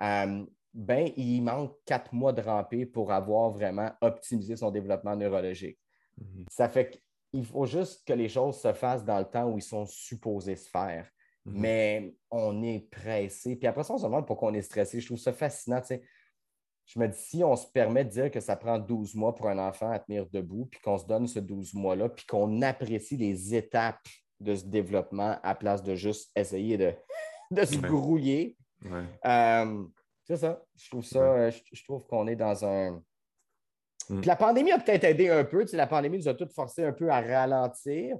[0.00, 5.78] Euh, ben, il manque quatre mois de rampée pour avoir vraiment optimisé son développement neurologique.
[6.18, 6.44] Mhm.
[6.50, 9.62] Ça fait qu'il faut juste que les choses se fassent dans le temps où ils
[9.62, 11.10] sont supposés se faire.
[11.46, 11.60] Mhm.
[11.60, 13.56] Mais on est pressé.
[13.56, 15.00] Puis après ça, on se demande pourquoi on est stressé.
[15.00, 15.80] Je trouve ça fascinant.
[15.80, 16.02] Tu sais
[16.88, 19.48] je me dis, si on se permet de dire que ça prend 12 mois pour
[19.48, 23.18] un enfant à tenir debout, puis qu'on se donne ce 12 mois-là, puis qu'on apprécie
[23.18, 24.00] les étapes
[24.40, 26.94] de ce développement à place de juste essayer de,
[27.50, 28.56] de se grouiller.
[29.26, 29.84] Euh,
[30.24, 30.62] c'est ça.
[30.76, 33.02] Je trouve ça, je, trouve qu'on est dans un.
[34.08, 34.20] Mm.
[34.20, 35.64] Puis la pandémie a peut-être aidé un peu.
[35.64, 38.16] Tu sais, la pandémie nous a tous forcé un peu à ralentir.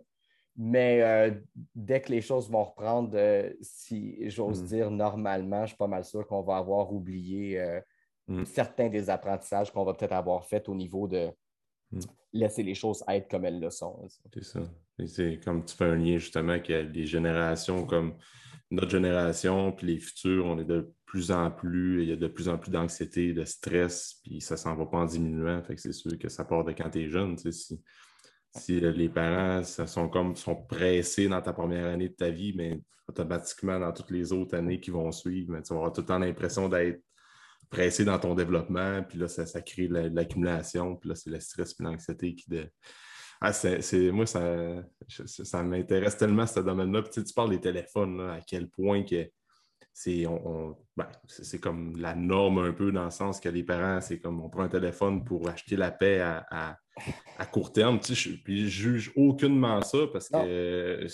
[0.60, 1.30] Mais euh,
[1.74, 4.66] dès que les choses vont reprendre, euh, si j'ose mm.
[4.66, 7.80] dire normalement, je suis pas mal sûr qu'on va avoir oublié
[8.28, 8.44] Mm.
[8.44, 11.30] certains des apprentissages qu'on va peut-être avoir fait au niveau de
[11.92, 12.00] mm.
[12.34, 14.06] laisser les choses être comme elles le sont.
[14.32, 14.60] C'est ça.
[15.06, 18.16] C'est comme tu fais un lien justement que les générations comme
[18.70, 22.26] notre génération, puis les futurs, on est de plus en plus, il y a de
[22.26, 25.62] plus en plus d'anxiété, de stress, puis ça s'en va pas en diminuant.
[25.62, 27.38] Fait que c'est sûr que ça part de quand tu es jeune.
[27.38, 27.80] Si,
[28.54, 32.52] si les parents ça sont comme sont pressés dans ta première année de ta vie,
[32.54, 36.02] mais automatiquement dans toutes les autres années qui vont suivre, mais tu vas avoir tout
[36.02, 37.02] le temps l'impression d'être
[37.70, 41.74] pressé dans ton développement, puis là, ça, crée de l'accumulation, puis là, c'est le stress
[41.78, 42.50] et l'anxiété qui.
[42.50, 42.68] De...
[43.40, 47.02] Ah, c'est, moi, ça, ça m'intéresse tellement ce domaine-là.
[47.02, 49.28] tu, parles des téléphones, à quel point que
[50.00, 50.24] c'est,
[50.96, 54.40] ben, c'est, comme la norme un peu dans le sens que les parents, c'est comme
[54.40, 56.76] on prend un téléphone pour acheter la paix à,
[57.50, 57.98] court terme.
[57.98, 61.04] Tu sais, je, puis je juge aucunement ça parce que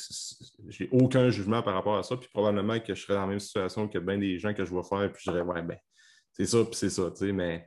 [0.68, 2.14] j'ai aucun jugement par rapport à ça.
[2.18, 4.70] Puis probablement que je serais dans la même situation que bien des gens que je
[4.70, 5.78] vois faire, puis je dirais, ouais, ben,
[6.34, 7.66] c'est ça, puis c'est ça, tu sais, mais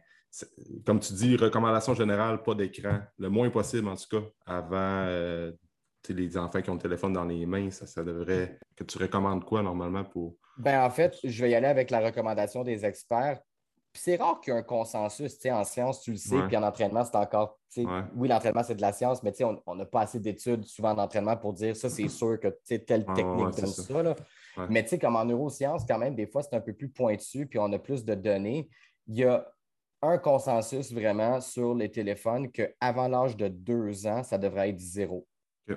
[0.86, 5.51] comme tu dis, recommandation générale, pas d'écran, le moins possible en tout cas, avant euh,
[6.10, 8.60] les enfants qui ont le téléphone dans les mains, ça, ça devrait.
[8.75, 10.36] que tu recommandes quoi normalement pour.
[10.58, 13.39] Ben, en fait, je vais y aller avec la recommandation des experts.
[13.97, 15.38] C'est rare qu'il y ait un consensus.
[15.45, 17.60] En science, tu le sais, puis en entraînement, c'est encore.
[18.15, 19.33] Oui, l'entraînement, c'est de la science, mais
[19.65, 23.55] on n'a pas assez d'études souvent d'entraînement pour dire ça, c'est sûr que telle technique
[23.55, 24.03] donne ça.
[24.03, 24.15] Là.
[24.69, 27.71] Mais comme en neurosciences, quand même, des fois, c'est un peu plus pointu, puis on
[27.73, 28.69] a plus de données.
[29.07, 29.47] Il y a
[30.01, 35.27] un consensus vraiment sur les téléphones qu'avant l'âge de deux ans, ça devrait être zéro.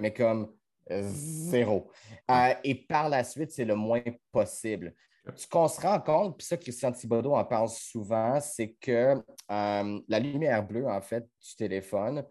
[0.01, 0.53] Mais comme
[0.91, 1.91] euh, zéro.
[2.31, 4.03] Euh, et par la suite, c'est le moins
[4.33, 4.95] possible.
[5.37, 9.15] Ce qu'on se rend compte, puis ça, Christian Thibodeau en parle souvent, c'est que
[9.51, 12.25] euh, la lumière bleue, en fait, du téléphone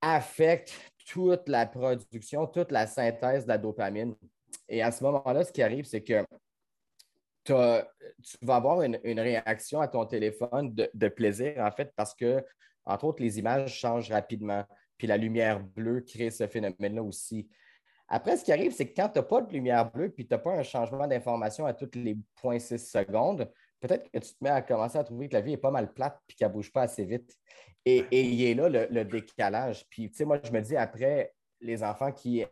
[0.00, 0.74] affecte
[1.06, 4.14] toute la production, toute la synthèse de la dopamine.
[4.68, 6.24] Et à ce moment-là, ce qui arrive, c'est que
[7.44, 12.42] tu vas avoir une, réaction à ton téléphone de, plaisir, en fait, parce que,
[12.84, 14.64] entre autres, les images changent rapidement.
[14.96, 17.48] Puis la lumière bleue crée ce phénomène-là aussi.
[18.08, 20.34] Après, ce qui arrive, c'est que quand tu n'as pas de lumière bleue, puis tu
[20.34, 24.50] n'as pas un changement d'information à toutes les 0.6 secondes, peut-être que tu te mets
[24.50, 26.72] à commencer à trouver que la vie est pas mal plate puis qu'elle ne bouge
[26.72, 27.34] pas assez vite.
[27.86, 29.86] Et, il y est là le, décalage.
[29.90, 32.46] Puis, tu sais, moi, je me dis, après, les enfants qui, euh,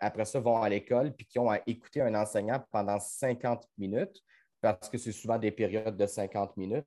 [0.00, 4.22] après ça, vont à l'école puis qui ont à écouter un enseignant pendant 50 minutes,
[4.60, 6.86] parce que c'est souvent des périodes de 50 minutes.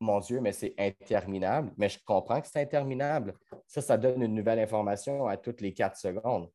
[0.00, 1.72] Mon Dieu, mais c'est interminable.
[1.76, 3.34] Mais je comprends que c'est interminable.
[3.66, 6.48] Ça, ça donne une nouvelle information à toutes les 4 secondes.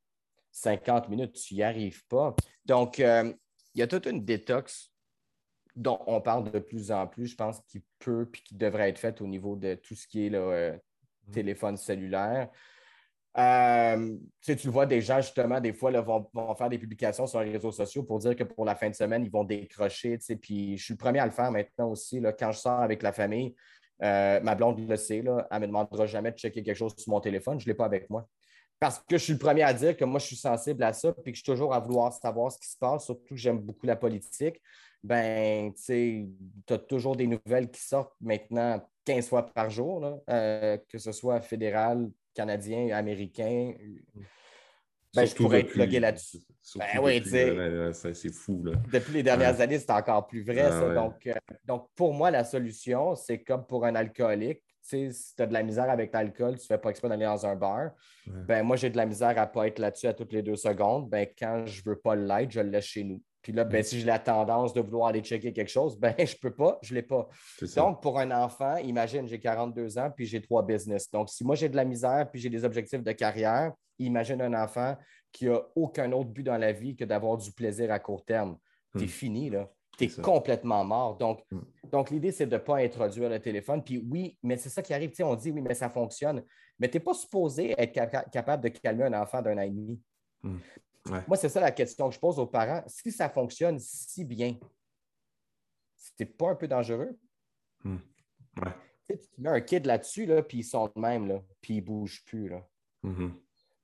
[0.54, 2.34] 50 minutes, tu n'y arrives pas.
[2.64, 3.32] Donc, euh,
[3.74, 4.92] il y a toute une détox
[5.74, 9.00] dont on parle de plus en plus, je pense, qui peut puis qui devrait être
[9.00, 10.72] faite au niveau de tout ce qui est euh,
[11.26, 11.32] mmh.
[11.32, 12.48] téléphone cellulaire.
[13.36, 17.50] Euh, tu, le vois, des gens, justement, des fois, vont, faire des publications sur les
[17.50, 20.18] réseaux sociaux pour dire que pour la fin de semaine, ils vont décrocher.
[20.40, 22.20] Puis je suis le premier à le faire maintenant aussi.
[22.20, 23.56] Là, quand je sors avec la famille,
[24.02, 26.94] euh, ma blonde le sait, là, elle ne me demandera jamais de checker quelque chose
[26.96, 27.58] sur mon téléphone.
[27.58, 28.28] Je ne l'ai pas avec moi.
[28.80, 31.12] Parce que je suis le premier à dire que moi, je suis sensible à ça,
[31.12, 33.58] puis que je suis toujours à vouloir savoir ce qui se passe, surtout que j'aime
[33.58, 34.60] beaucoup la politique.
[35.02, 36.26] Ben, tu sais,
[36.66, 41.12] tu as toujours des nouvelles qui sortent maintenant 15 fois par jour, euh, que ce
[41.12, 43.74] soit fédéral, canadien, américain.
[45.14, 46.38] Ben, je pourrais être plugué là-dessus.
[46.76, 48.14] Ben oui, tu sais.
[48.14, 48.64] C'est fou.
[48.64, 48.72] Là.
[48.92, 50.70] Depuis les dernières années, c'est encore plus vrai.
[50.70, 50.94] ça.
[50.94, 51.34] Donc, euh,
[51.64, 54.62] donc, pour moi, la solution, c'est comme pour un alcoolique.
[54.86, 57.08] Tu sais, si tu as de la misère avec l'alcool, tu ne fais pas exprès
[57.08, 57.92] d'aller dans un bar.
[58.26, 60.56] Ben, moi, j'ai de la misère à ne pas être là-dessus à toutes les deux
[60.56, 61.08] secondes.
[61.08, 63.22] Ben, quand je ne veux pas l'être, je le laisse chez nous.
[63.40, 66.22] Puis là, ben, si j'ai la tendance de vouloir aller checker quelque chose, ben, je
[66.22, 67.28] ne peux pas, je ne l'ai pas.
[67.76, 71.10] Donc, pour un enfant, imagine, j'ai 42 ans, puis j'ai trois business.
[71.10, 74.54] Donc, si moi j'ai de la misère, puis j'ai des objectifs de carrière, imagine un
[74.54, 74.96] enfant
[75.30, 78.56] qui n'a aucun autre but dans la vie que d'avoir du plaisir à court terme.
[78.96, 79.08] Tu es hmm.
[79.08, 79.68] fini, là.
[79.96, 81.16] Tu es complètement mort.
[81.16, 81.60] Donc, hmm.
[81.90, 83.82] donc l'idée, c'est de ne pas introduire le téléphone.
[83.82, 85.12] Puis oui, mais c'est ça qui arrive.
[85.20, 86.44] on dit oui, mais ça fonctionne.
[86.78, 87.92] Mais tu n'es pas supposé être
[88.30, 90.00] capable de calmer un enfant d'un an et demi.
[90.42, 90.58] Hmm.
[91.28, 92.82] Moi, c'est ça la question que je pose aux parents.
[92.86, 94.56] Si ça fonctionne si bien,
[95.96, 97.16] c'est pas un peu dangereux?
[97.82, 97.98] Hmm.
[99.06, 101.86] Tu, mets un kid là-dessus, là, puis ils sont de même, là, puis ils ne
[101.86, 102.48] bougent plus.
[102.48, 102.66] Là.
[103.04, 103.30] Mm-hmm.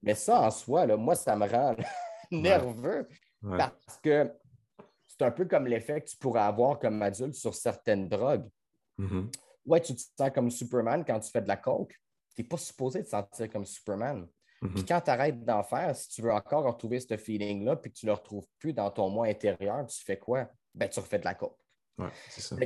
[0.03, 1.77] Mais ça, en soi, là, moi, ça me rend
[2.31, 3.07] nerveux
[3.43, 4.33] parce que
[5.21, 8.49] c'est un peu comme l'effet que tu pourrais avoir comme adulte sur certaines drogues.
[8.99, 9.31] Mm-hmm.
[9.67, 11.95] Ouais, tu te sens comme Superman quand tu fais de la coke.
[12.35, 14.27] Tu n'es pas supposé te sentir comme Superman.
[14.61, 14.87] Puis mhm.
[14.87, 18.07] quand tu arrêtes d'en faire, si tu veux encore retrouver ce feeling-là, puis que tu
[18.07, 20.51] ne le retrouves plus dans ton moi intérieur, tu fais quoi?
[20.75, 21.59] Ben, tu refais de la coke.
[21.99, 22.57] Ouais, c'est ça.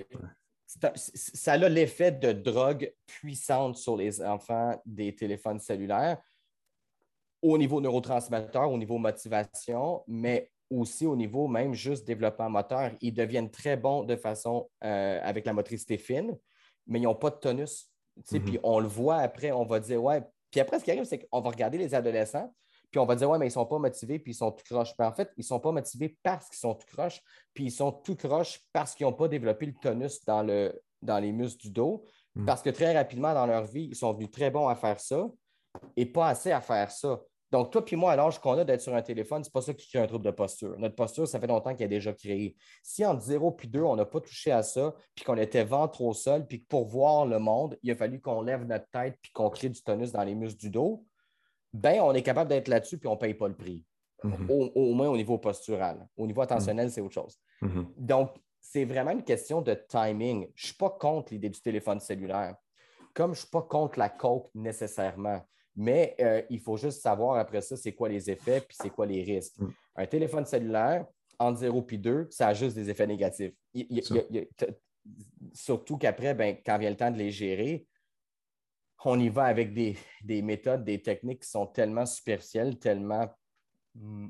[0.94, 6.20] Ça a l'effet de drogue puissante sur les enfants des téléphones cellulaires
[7.42, 12.90] au niveau neurotransmetteur, au niveau motivation, mais aussi au niveau même juste développement moteur.
[13.00, 16.36] Ils deviennent très bons de façon euh, avec la motricité fine,
[16.86, 17.90] mais ils n'ont pas de tonus.
[18.28, 20.22] Puis on le voit après, on va dire, ouais,
[20.54, 22.48] puis après, ce qui arrive, c'est qu'on va regarder les adolescents,
[22.92, 24.62] puis on va dire, ouais, mais ils ne sont pas motivés, puis ils sont tout
[24.64, 24.94] croches.
[25.00, 27.20] en fait, ils ne sont pas motivés parce qu'ils sont tout croches,
[27.52, 31.18] puis ils sont tout croches parce qu'ils n'ont pas développé le tonus dans, le, dans
[31.18, 32.04] les muscles du dos.
[32.36, 32.44] Hmm.
[32.44, 35.28] Parce que très rapidement dans leur vie, ils sont venus très bons à faire ça
[35.96, 37.20] et pas assez à faire ça.
[37.50, 39.60] Donc, toi puis moi, à l'âge qu'on a d'être sur un téléphone, ce n'est pas
[39.60, 40.76] ça qui crée un trouble de posture.
[40.78, 42.56] Notre posture, ça fait longtemps qu'elle est déjà créée.
[42.82, 46.00] Si entre 0 puis 2, on n'a pas touché à ça, puis qu'on était ventre
[46.00, 49.18] au sol, puis que pour voir le monde, il a fallu qu'on lève notre tête
[49.22, 51.06] puis qu'on crée du tonus dans les muscles du dos,
[51.72, 53.84] ben on est capable d'être là-dessus puis on ne paye pas le prix.
[54.24, 54.72] Mm-hmm.
[54.74, 56.08] au, moins au niveau postural.
[56.16, 57.38] Au niveau attentionnel, c'est autre chose.
[57.60, 57.86] Mm-hmm.
[57.98, 60.48] Donc, c'est vraiment une question de timing.
[60.54, 62.56] Je ne suis pas contre l'idée du téléphone cellulaire,
[63.12, 65.42] comme je ne suis pas contre la coke nécessairement.
[65.76, 69.06] Mais euh, il faut juste savoir après ça, c'est quoi les effets puis c'est quoi
[69.06, 69.58] les risques.
[69.58, 69.68] Mm.
[69.96, 71.06] Un téléphone cellulaire,
[71.38, 73.54] entre 0 et 2, ça a juste des effets négatifs.
[75.52, 77.86] surtout qu'après, ben, quand vient le temps de les gérer,
[79.04, 79.96] on y va avec des,
[80.42, 83.28] méthodes, des techniques qui sont tellement superficielles, tellement
[83.94, 84.28] mm,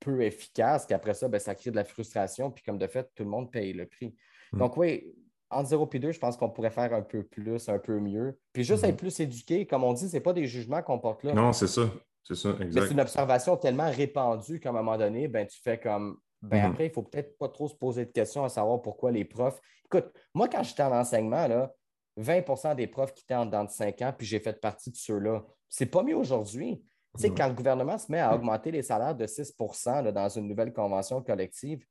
[0.00, 2.50] peu efficaces qu'après ça, ben, ça crée de la frustration.
[2.50, 4.14] Puis comme de fait, tout le monde paye le prix.
[4.52, 4.58] Mm.
[4.58, 5.14] Donc oui,
[5.52, 8.38] entre 0 et 2, je pense qu'on pourrait faire un peu plus, un peu mieux.
[8.52, 8.88] Puis juste mm-hmm.
[8.88, 11.32] être plus éduqué, comme on dit, ce n'est pas des jugements qu'on porte là.
[11.32, 11.82] Non, c'est ça.
[12.24, 12.86] C'est ça, exact.
[12.86, 16.70] C'est une observation tellement répandue qu'à un moment donné, ben, tu fais comme ben mm-hmm.
[16.70, 19.24] après, il ne faut peut-être pas trop se poser de questions à savoir pourquoi les
[19.24, 19.60] profs.
[19.84, 21.72] Écoute, moi, quand j'étais en enseignement, là,
[22.20, 24.96] 20% des profs qui étaient en dedans de 5 ans, puis j'ai fait partie de
[24.96, 25.44] ceux-là.
[25.68, 26.84] C'est pas mieux aujourd'hui.
[27.16, 30.48] Tu sais, quand le gouvernement se met à augmenter les salaires de 6% dans une
[30.48, 31.84] nouvelle convention collective,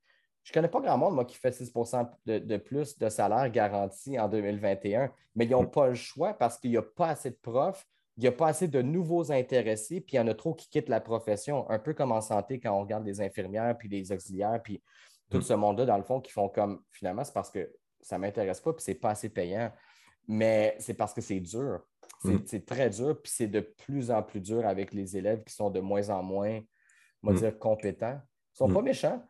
[0.43, 4.19] je ne connais pas grand monde, moi, qui fait 6% de, plus de salaire garanti
[4.19, 7.37] en 2021, mais ils n'ont pas le choix parce qu'il n'y a pas assez de
[7.41, 7.85] profs,
[8.17, 10.67] il n'y a pas assez de nouveaux intéressés, puis il y en a trop qui
[10.69, 14.11] quittent la profession, un peu comme en santé quand on regarde les infirmières, puis les
[14.11, 14.81] auxiliaires, puis
[15.29, 15.43] tout mm.
[15.43, 18.59] ce monde-là, dans le fond, qui font comme finalement, c'est parce que ça ne m'intéresse
[18.59, 19.71] pas, puis c'est pas assez payant
[20.27, 21.81] mais c'est parce que c'est dur.
[22.23, 22.65] C'est mm.
[22.65, 25.79] très dur, puis c'est de plus en plus dur avec les élèves qui sont de
[25.79, 26.59] moins en moins,
[27.23, 28.19] on va dire, compétents.
[28.59, 29.23] Ils ne sont pas méchants.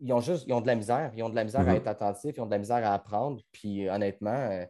[0.00, 1.12] Ils ont juste ils ont de la misère.
[1.14, 1.76] Ils ont de la misère à mm-hmm.
[1.76, 3.40] être attentifs, ils ont de la misère à apprendre.
[3.52, 4.64] Puis honnêtement, euh,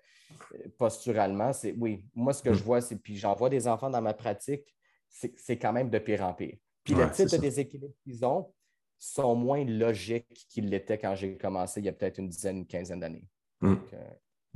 [0.79, 4.03] posturalement, c'est oui, moi ce que je vois, c'est puis j'en vois des enfants dans
[4.03, 4.75] ma pratique,
[5.09, 6.57] c'est quand même de pire en pire.
[6.85, 8.53] Puis le type de déséquilibre qu'ils ont
[8.99, 12.67] sont moins logiques qu'ils l'étaient quand j'ai commencé il y a peut-être une dizaine, une
[12.67, 13.27] quinzaine d'années.
[13.63, 13.77] Euh,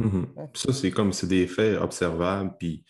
[0.01, 0.27] Mhm.
[0.55, 2.85] Ça, c'est comme c'est des faits observables, puis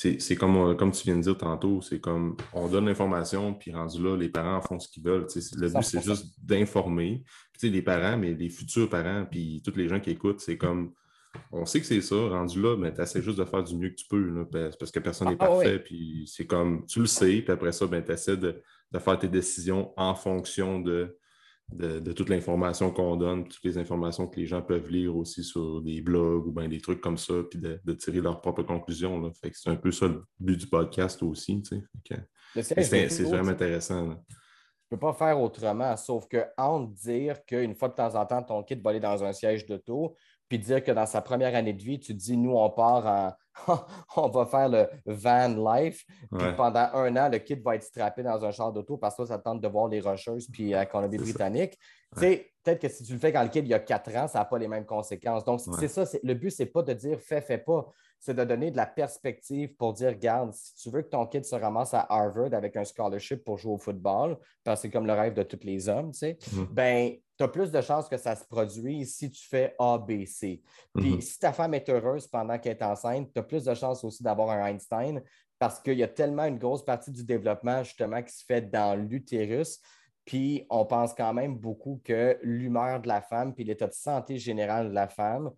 [0.00, 3.70] c'est comme, euh, comme tu viens de dire tantôt, c'est comme on donne l'information, puis
[3.72, 5.26] rendu là, les parents font ce qu'ils veulent.
[5.56, 7.22] Le but, c'est juste d'informer.
[7.62, 10.94] Les parents, mais les futurs parents, puis tous les gens qui écoutent, c'est comme
[11.52, 13.90] on sait que c'est ça, rendu là, mais tu essaies juste de faire du mieux
[13.90, 14.46] que tu peux,
[14.78, 17.86] parce que personne n'est ah, parfait, puis c'est comme tu le sais, puis après ça,
[17.86, 21.16] ben, tu essaies de, de, faire tes décisions en fonction de
[21.72, 25.80] de, toute l'information qu'on donne, toutes les informations que les gens peuvent lire aussi sur
[25.82, 29.30] des blogs ou bien des trucs comme ça, puis de, tirer leurs propres conclusions.
[29.52, 31.62] c'est un peu ça le but du podcast aussi.
[32.54, 34.06] C'est vraiment intéressant.
[34.06, 38.26] Je ne peux pas faire autrement, sauf que entre dire qu'une fois de temps en
[38.26, 40.16] temps, ton kit va aller dans un siège d'auto,
[40.48, 43.32] puis dire que dans sa première année de vie, tu dis, nous, on part en,
[44.16, 46.04] on va faire le van life.
[46.36, 49.26] Puis pendant un an, le kit va être strappé dans un char d'auto parce que
[49.26, 51.78] ça tente de voir les rocheuses puis la Colombie-Britannique.
[52.14, 54.40] Peut-être que si tu le fais quand le kit il y a quatre ans, ça
[54.40, 55.44] n'a pas les mêmes conséquences.
[55.44, 56.04] Donc, c'est ça.
[56.22, 57.86] Le but, ce n'est pas de dire fais, fais pas.
[58.20, 61.44] C'est de donner de la perspective pour dire regarde, si tu veux que ton kid
[61.44, 65.06] se ramasse à Harvard avec un scholarship pour jouer au football, parce que c'est comme
[65.06, 66.66] le rêve de tous les hommes, tu sais, mm-hmm.
[66.70, 70.26] ben, tu as plus de chances que ça se produise si tu fais A, B,
[70.26, 70.62] C.
[70.94, 71.20] Puis mm-hmm.
[71.20, 74.22] si ta femme est heureuse pendant qu'elle est enceinte, tu as plus de chances aussi
[74.22, 75.22] d'avoir un Einstein
[75.58, 78.98] parce qu'il y a tellement une grosse partie du développement justement qui se fait dans
[78.98, 79.80] l'utérus.
[80.24, 84.38] Puis on pense quand même beaucoup que l'humeur de la femme puis l'état de santé
[84.38, 85.50] général de la femme,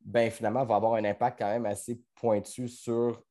[0.00, 3.22] ben finalement, va avoir un impact quand même assez pointu sur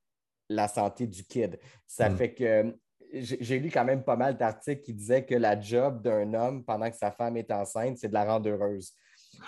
[0.48, 1.58] la santé du kid.
[1.86, 2.16] Ça mm.
[2.16, 2.74] fait que
[3.12, 6.88] j'ai lu quand même pas mal d'articles qui disaient que la job d'un homme pendant
[6.90, 8.92] que sa femme est enceinte, c'est de la rendre heureuse.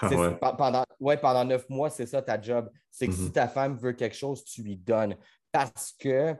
[0.00, 0.08] Ah
[0.56, 2.70] pendant, ouais, pendant neuf mois, c'est ça ta job.
[2.90, 3.32] C'est que si mhm.
[3.32, 5.16] ta femme veut quelque chose, tu lui donnes.
[5.50, 6.34] Parce que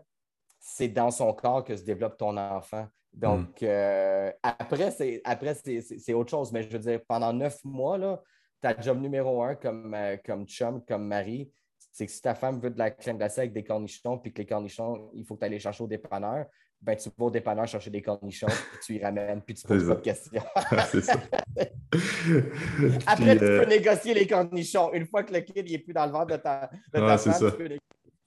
[0.59, 2.87] c'est dans son corps que se développe ton enfant.
[3.13, 3.69] Donc, mhm.
[3.69, 6.51] euh, après, c'est autre chose.
[6.53, 8.21] Mais je veux dire, pendant neuf mois, là,
[8.63, 11.53] ta job numéro un comme, euh, comme chum, comme mari,
[11.91, 14.39] c'est que si ta femme veut de la crème glacée avec des cornichons, puis que
[14.39, 16.47] les cornichons, il faut que tu ailles les chercher au dépanneur,
[16.81, 19.87] ben, tu vas au dépanneur chercher des cornichons, puis tu y ramènes, puis tu poses
[19.87, 20.43] pas de questions.
[23.07, 24.91] Après, tu euh, peux négocier les cornichons.
[24.93, 27.51] Une fois que le kid n'est plus dans le ventre de ta, de ta femme,
[27.51, 27.81] tu peux négocier.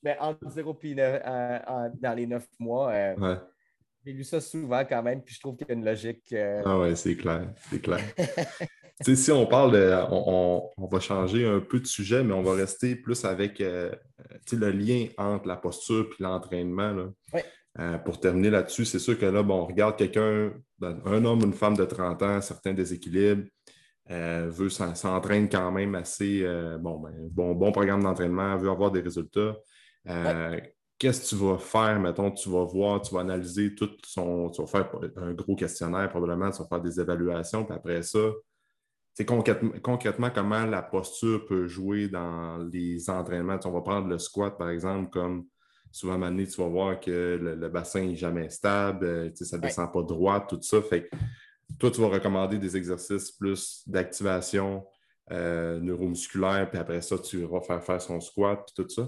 [0.04, 3.38] Mais entre 0 et euh, dans les neuf mois, euh,
[4.06, 6.36] j'ai lu ça souvent quand même, puis je trouve qu'il y a une logique.
[6.64, 8.02] Ah ouais, c'est clair, c'est clair.
[9.02, 9.94] si on parle de.
[10.12, 14.72] On, on, va changer un peu de sujet, mais on va rester plus avec le
[14.72, 17.12] lien entre la posture et l'entraînement.
[17.34, 17.42] Oui.
[17.80, 21.42] Euh, pour terminer là-dessus, c'est sûr que là, bon, on regarde quelqu'un, ben, un homme,
[21.44, 23.44] une femme de 30 ans, certains déséquilibres,
[24.12, 28.92] euh, veut s'entraîner quand même assez, euh, bon, ben, bon, bon programme d'entraînement, veut avoir
[28.92, 29.56] des résultats.
[30.98, 34.62] Qu'est-ce que tu vas faire, mettons, tu vas voir, tu vas analyser tout son, tu
[34.62, 38.20] vas faire un gros questionnaire probablement, tu vas faire des évaluations, puis après ça,
[39.16, 43.58] c'est concrètement, concrètement, comment la posture peut jouer dans les entraînements.
[43.64, 45.48] on va prendre le squat, par exemple, comme
[45.90, 49.92] souvent, à tu vas voir que le, bassin n'est jamais stable, euh, ça ne descend
[49.94, 50.82] pas droit, tout ça.
[50.82, 51.10] Fait
[51.80, 54.86] toi, tu vas recommander des exercices plus d'activation
[55.32, 59.08] euh, neuromusculaire, puis après ça, tu vas faire faire son squat, tout ça.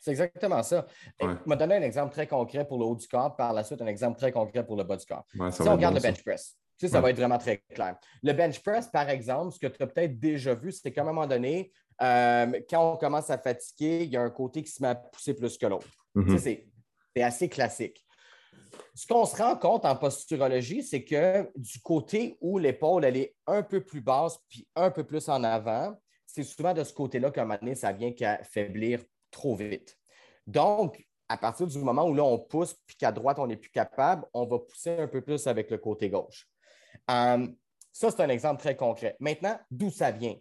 [0.00, 0.86] C'est exactement ça.
[1.20, 3.80] Je vais donner un exemple très concret pour le haut du corps, par la suite,
[3.80, 5.24] un exemple très concret pour le bas du corps.
[5.30, 6.56] si on regarde le bench press,
[6.88, 7.96] ça va être vraiment très clair.
[8.22, 11.04] Le bench press, par exemple, ce que tu as peut-être déjà vu, c'est qu'à un
[11.04, 11.72] moment donné,
[12.02, 14.94] euh, quand on commence à fatiguer, il y a un côté qui se met à
[14.94, 15.88] pousser plus que l'autre.
[16.16, 16.38] Mm-hmm.
[17.14, 18.04] C'est assez classique.
[18.94, 23.34] Ce qu'on se rend compte en posturologie, c'est que du côté où l'épaule elle est
[23.46, 25.94] un peu plus basse puis un peu plus en avant,
[26.26, 29.98] c'est souvent de ce côté-là qu'à un moment donné, ça vient qu'à faiblir trop vite.
[30.46, 33.70] Donc, à partir du moment où là, on pousse puis qu'à droite, on n'est plus
[33.70, 36.49] capable, on va pousser un peu plus avec le côté gauche.
[37.10, 37.46] Euh,
[37.92, 39.16] ça, c'est un exemple très concret.
[39.20, 40.36] Maintenant, d'où ça vient?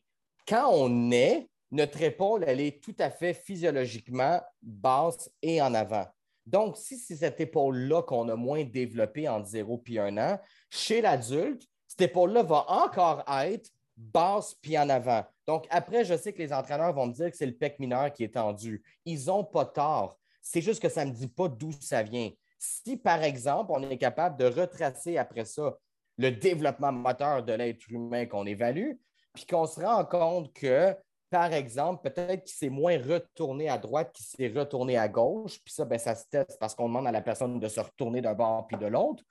[0.47, 6.05] Quand on est, notre épaule, elle est tout à fait physiologiquement basse et en avant.
[6.45, 10.39] Donc, si c'est cette épaule-là qu'on a moins développée en 0 puis 1 an,
[10.69, 15.23] chez l'adulte, cette épaule-là va encore être basse puis en avant.
[15.45, 18.11] Donc, après, je sais que les entraîneurs vont me dire que c'est le pec mineur
[18.11, 18.83] qui est tendu.
[19.05, 20.17] Ils n'ont pas tort.
[20.41, 22.31] C'est juste que ça ne me dit pas d'où ça vient.
[22.57, 25.77] Si, par exemple, on est capable de retracer après ça
[26.19, 28.91] le développement moteur de l'être humain qu'on évalue,
[29.33, 30.93] puis qu'on se rend compte que,
[31.29, 35.73] par exemple, peut-être qu'il s'est moins retourné à droite qu'il s'est retourné à gauche, puis
[35.73, 38.33] ça, ben, ça se teste parce qu'on demande à la personne de se retourner d'un
[38.33, 39.23] bord puis de l'autre.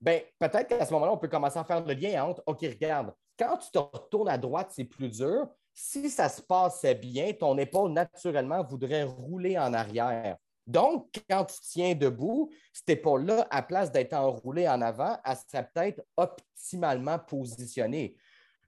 [0.00, 3.12] Ben, peut-être qu'à ce moment-là, on peut commencer à faire le lien entre OK, regarde,
[3.36, 5.48] quand tu te retournes à droite, c'est plus dur.
[5.74, 10.36] Si ça se passait bien, ton épaule naturellement voudrait rouler en arrière.
[10.66, 15.68] Donc, quand tu tiens debout, cette épaule-là, à place d'être enroulée en avant, elle serait
[15.72, 18.16] peut-être optimalement positionnée.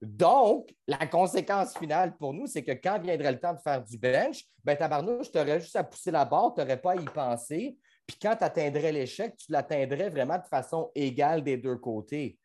[0.03, 3.97] Donc, la conséquence finale pour nous, c'est que quand viendrait le temps de faire du
[3.99, 7.05] bench, ben tabarnouche, tu aurais juste à pousser la barre, tu n'aurais pas à y
[7.05, 7.79] penser.
[8.05, 12.37] Puis quand tu atteindrais l'échec, tu l'atteindrais vraiment de façon égale des deux côtés.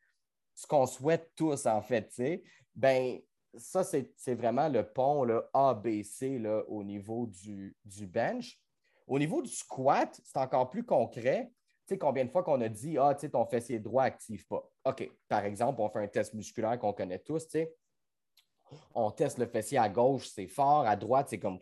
[0.54, 2.44] Ce qu'on souhaite tous, en fait, tu sais.
[2.76, 3.20] Ben,
[3.56, 7.76] ça, c'est vraiment le pont le ABC là, au niveau du
[8.06, 8.60] bench.
[9.08, 11.50] Au niveau du squat, c'est encore plus concret.
[11.88, 14.46] Tu sais, combien de fois qu'on a dit Ah, tu sais, ton fessier droit n'active
[14.46, 14.70] pas?
[14.86, 17.76] OK, par exemple, on fait un test musculaire qu'on connaît tous, tu sais.
[18.94, 21.60] On teste le fessier à gauche, c'est fort, à droite, c'est comme.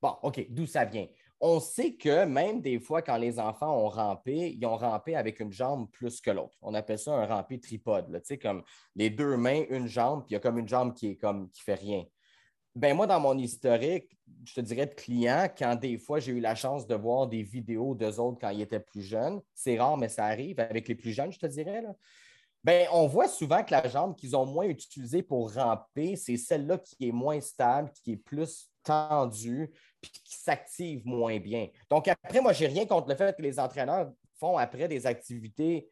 [0.00, 1.08] Bon, OK, d'où ça vient?
[1.40, 5.40] On sait que même des fois, quand les enfants ont rampé, ils ont rampé avec
[5.40, 6.56] une jambe plus que l'autre.
[6.60, 8.12] On appelle ça un rampé tripode.
[8.12, 8.62] Tu sais, comme
[8.94, 11.50] les deux mains, une jambe, puis il y a comme une jambe qui est comme
[11.50, 12.04] qui fait rien.
[12.76, 16.40] Ben moi, dans mon historique, je te dirais de clients, quand des fois j'ai eu
[16.40, 19.96] la chance de voir des vidéos d'eux autres quand ils étaient plus jeunes, c'est rare,
[19.96, 21.82] mais ça arrive avec les plus jeunes, je te dirais.
[22.62, 26.78] Ben, on voit souvent que la jambe qu'ils ont moins utilisée pour ramper, c'est celle-là
[26.78, 31.68] qui est moins stable, qui est plus tendue, puis qui s'active moins bien.
[31.88, 35.06] Donc, après, moi, je n'ai rien contre le fait que les entraîneurs font après des
[35.06, 35.90] activités,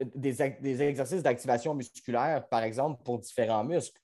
[0.00, 4.00] des exercices d'activation musculaire, par exemple, pour différents muscles.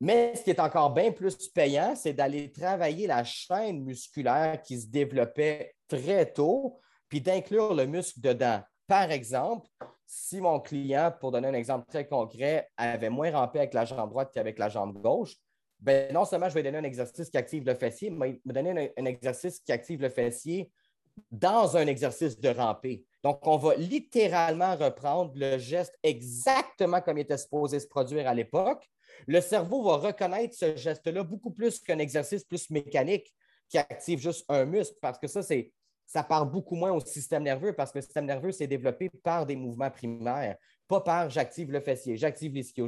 [0.00, 4.80] Mais ce qui est encore bien plus payant, c'est d'aller travailler la chaîne musculaire qui
[4.80, 6.78] se développait très tôt,
[7.08, 8.62] puis d'inclure le muscle dedans.
[8.86, 9.66] Par exemple,
[10.06, 14.10] si mon client, pour donner un exemple très concret, avait moins rampé avec la jambe
[14.10, 15.34] droite qu'avec la jambe gauche,
[15.80, 18.92] ben non seulement je vais donner un exercice qui active le fessier, mais me donner
[18.96, 20.70] un, exercice qui active le fessier
[21.30, 23.04] dans un exercice de ramper.
[23.24, 28.34] Donc, on va littéralement reprendre le geste exactement comme il était supposé se produire à
[28.34, 28.88] l'époque,
[29.26, 33.34] le cerveau va reconnaître ce geste-là beaucoup plus qu'un exercice plus mécanique
[33.68, 35.40] qui active juste un muscle, parce que ça,
[36.06, 39.44] ça parle beaucoup moins au système nerveux, parce que le système nerveux, c'est développé par
[39.44, 40.56] des mouvements primaires,
[40.86, 42.86] pas par j'active le fessier, j'active l'ischio.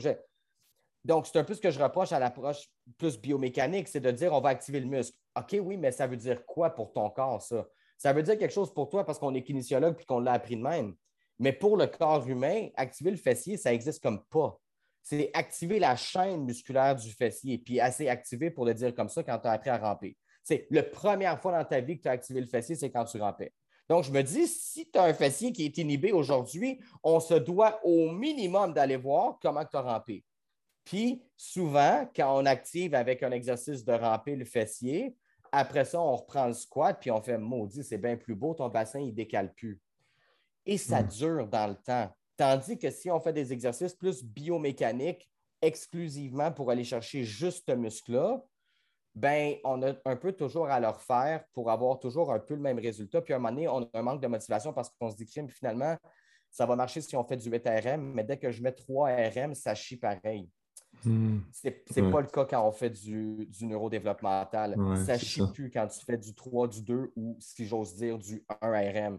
[1.04, 2.68] Donc, c'est un peu ce que je reproche à l'approche
[2.98, 5.16] plus biomécanique, c'est de dire on va activer le muscle.
[5.36, 7.66] OK, oui, mais ça veut dire quoi pour ton corps, ça?
[8.00, 10.56] Ça veut dire quelque chose pour toi parce qu'on est kinésiologue et qu'on l'a appris
[10.56, 10.94] de même.
[11.38, 14.58] Mais pour le corps humain, activer le fessier, ça n'existe comme pas
[15.02, 19.22] c'est activer la chaîne musculaire du fessier, puis assez activé pour le dire comme ça
[19.22, 20.16] quand tu as appris à ramper.
[20.42, 23.04] C'est la première fois dans ta vie que tu as activé le fessier, c'est quand
[23.04, 23.52] tu rampais.
[23.88, 27.34] Donc, je me dis, si tu as un fessier qui est inhibé aujourd'hui, on se
[27.34, 30.24] doit au minimum d'aller voir comment tu as rampé.
[30.84, 35.16] Puis, souvent, quand on active avec un exercice de ramper le fessier,
[35.52, 38.68] après ça, on reprend le squat, puis on fait maudit, c'est bien plus beau, ton
[38.68, 39.80] bassin, il ne décale plus.
[40.66, 41.08] Et ça hmm.
[41.08, 42.10] dure dans le temps.
[42.36, 45.28] Tandis que si on fait des exercices plus biomécaniques
[45.60, 48.42] exclusivement pour aller chercher juste ce muscle-là,
[49.14, 52.60] ben, on a un peu toujours à leur faire pour avoir toujours un peu le
[52.60, 53.20] même résultat.
[53.20, 55.26] Puis à un moment donné, on a un manque de motivation parce qu'on se dit
[55.26, 55.96] que finalement,
[56.50, 59.10] ça va marcher si on fait du 8 RM, mais dès que je mets 3
[59.10, 60.48] RM, ça chie pareil.
[61.04, 61.38] Hmm.
[61.52, 64.76] Ce n'est pas le cas quand on fait du, du neurodéveloppemental.
[65.06, 68.44] ça chie plus quand tu fais du 3, du 2 ou, si j'ose dire, du
[68.60, 69.18] 1 RM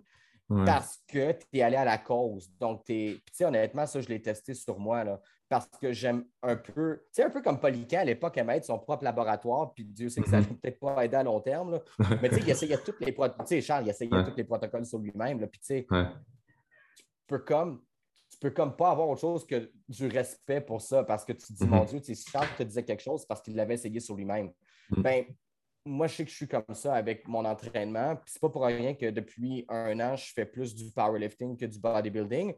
[0.66, 2.52] parce que tu es allé à la cause.
[2.60, 6.56] Donc, tu sais, honnêtement, ça, je l'ai testé sur moi, là, parce que j'aime un
[6.56, 9.86] peu, tu sais, un peu comme Poliquin à l'époque, à mettre son propre laboratoire, puis
[9.86, 10.60] Dieu sait que ça ne mm-hmm.
[10.60, 11.80] peut-être pas aider à long terme,
[12.22, 14.44] mais tu sais, il essayait toutes les protocoles, tu sais, Charles, il essayait tous les
[14.44, 17.82] protocoles sur lui-même, puis tu sais, tu peux comme
[18.42, 21.54] peux comme pas avoir autre chose que du respect pour ça parce que tu te
[21.54, 22.02] dis, mon mm-hmm.
[22.02, 24.52] Dieu, si Charles te disait quelque chose, parce qu'il l'avait essayé sur lui-même.
[24.90, 25.02] Mm.
[25.02, 25.26] Ben,
[25.86, 28.16] moi, je sais que je suis comme ça avec mon entraînement.
[28.16, 31.66] Puis c'est pas pour rien que depuis un an, je fais plus du powerlifting que
[31.66, 32.54] du bodybuilding.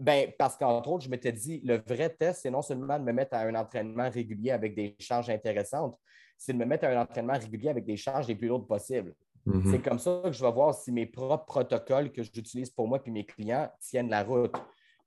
[0.00, 3.12] Ben, parce qu'entre autres, je m'étais dit, le vrai test, c'est non seulement de me
[3.12, 5.98] mettre à un entraînement régulier avec des charges intéressantes,
[6.36, 9.14] c'est de me mettre à un entraînement régulier avec des charges les plus lourdes possibles.
[9.46, 9.70] Mm-hmm.
[9.72, 13.00] C'est comme ça que je vais voir si mes propres protocoles que j'utilise pour moi
[13.04, 14.54] et mes clients tiennent la route.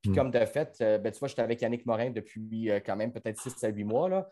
[0.02, 0.16] Puis mm.
[0.16, 3.12] comme de fait, euh, ben, tu vois, j'étais avec Yannick Morin depuis euh, quand même
[3.12, 4.10] peut-être 6 à 8 mois.
[4.10, 4.30] Là.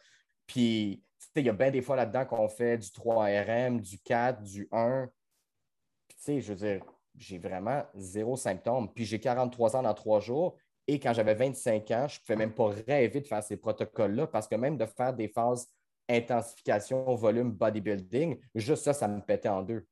[0.48, 1.04] Puis
[1.36, 5.08] il y a bien des fois là-dedans qu'on fait du 3RM, du 4, du 1.
[6.08, 6.84] Puis tu sais, je veux dire,
[7.16, 8.92] j'ai vraiment zéro symptôme.
[8.94, 10.58] Puis j'ai 43 ans dans trois jours.
[10.88, 14.26] Et quand j'avais 25 ans, je ne pouvais même pas rêver de faire ces protocoles-là
[14.28, 15.68] parce que même de faire des phases
[16.10, 19.86] intensification, volume, bodybuilding, juste ça, ça me pétait en deux.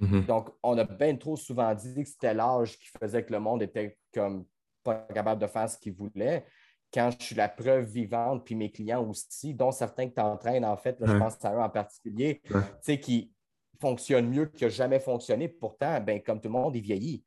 [0.00, 0.26] Mm-hmm.
[0.26, 3.62] Donc, on a bien trop souvent dit que c'était l'âge qui faisait que le monde
[3.62, 4.46] était comme
[4.84, 6.44] pas capable de faire ce qu'il voulait.
[6.92, 10.64] Quand je suis la preuve vivante, puis mes clients aussi, dont certains que tu entraînes,
[10.64, 13.32] en fait, je pense à eux en particulier, tu sais, qui
[13.80, 15.48] fonctionnent mieux que jamais fonctionné.
[15.48, 17.24] Pourtant, ben, comme tout le monde, il vieillit.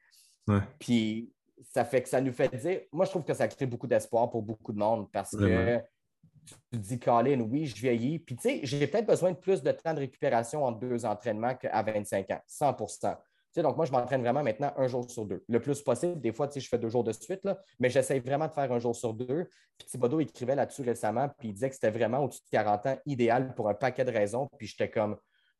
[0.80, 1.34] Puis
[1.64, 4.30] ça fait que ça nous fait dire, moi, je trouve que ça crée beaucoup d'espoir
[4.30, 5.80] pour beaucoup de monde parce que
[6.72, 8.20] tu dis, Colin, oui, je vieillis.
[8.20, 11.56] Puis, tu sais, j'ai peut-être besoin de plus de temps de récupération entre deux entraînements
[11.56, 12.78] qu'à 25 ans, 100
[13.56, 15.44] donc, moi, je m'entraîne vraiment maintenant un jour sur deux.
[15.48, 16.20] Le plus possible.
[16.20, 18.80] Des fois, je fais deux jours de suite, là, mais j'essaie vraiment de faire un
[18.80, 19.48] jour sur deux.
[19.78, 22.98] Puis Thibodeau écrivait là-dessus récemment, puis il disait que c'était vraiment au-dessus de 40 ans
[23.06, 24.48] idéal pour un paquet de raisons.
[24.58, 25.18] Puis j'étais comme,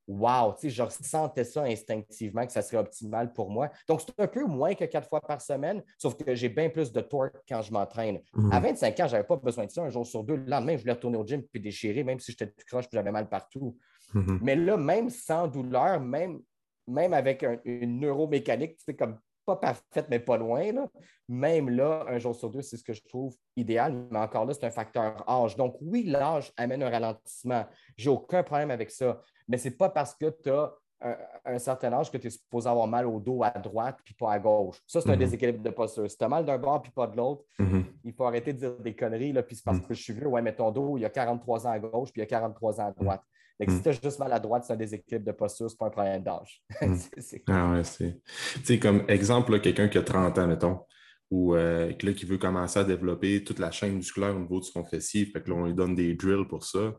[0.08, 3.70] wow, je ressentais ça instinctivement que ça serait optimal pour moi.
[3.88, 6.92] Donc, c'est un peu moins que quatre fois par semaine, sauf que j'ai bien plus
[6.92, 8.22] de torque quand je m'entraîne.
[8.34, 8.52] Mhm.
[8.52, 10.36] À 25 ans, je n'avais pas besoin de ça un jour sur deux.
[10.36, 13.12] Le lendemain, je voulais retourner au gym puis déchirer, même si j'étais tout croche j'avais
[13.12, 13.78] mal partout.
[14.14, 14.40] Mhm.
[14.42, 16.40] Mais là, même sans douleur, même,
[16.88, 19.18] même avec une neuromécanique, c'est comme
[19.48, 20.64] pas parfaite, mais pas loin.
[21.30, 24.08] Même là, un jour sur deux, c'est ce que je trouve idéal.
[24.12, 25.56] Mais encore là, c'est un facteur âge.
[25.56, 27.66] Donc, oui, l'âge amène un ralentissement.
[27.96, 29.22] J'ai aucun problème avec ça.
[29.48, 30.74] Mais ce n'est pas parce que tu as
[31.46, 34.34] un, certain âge que tu es supposé avoir mal au dos à droite puis pas
[34.34, 34.82] à gauche.
[34.86, 35.20] Ça, c'est un mhm.
[35.20, 36.10] déséquilibre de posture.
[36.10, 37.86] Si tu as mal d'un bord puis pas de l'autre, mhm.
[38.04, 39.32] il faut arrêter de dire des conneries.
[39.32, 39.86] Là, puis c'est parce mhm.
[39.86, 40.28] que je suis vieux.
[40.28, 42.28] Ouais, mais ton dos, il y a 43 ans à gauche puis il y a
[42.28, 43.22] 43 ans à droite.
[43.60, 45.92] Si tu as juste mal à droite, c'est un déséquilibre de posture, c'est pas un
[45.92, 46.62] problème d'âge.
[47.48, 48.22] ah ouais, c'est.
[48.56, 50.80] Tu sais, comme exemple, quelqu'un qui a 30 ans, mettons,
[51.32, 54.86] ou euh, qui veut commencer à développer toute la chaîne musculaire au niveau de son
[54.86, 56.94] fessier, fait que là, on lui donne des drills pour ça.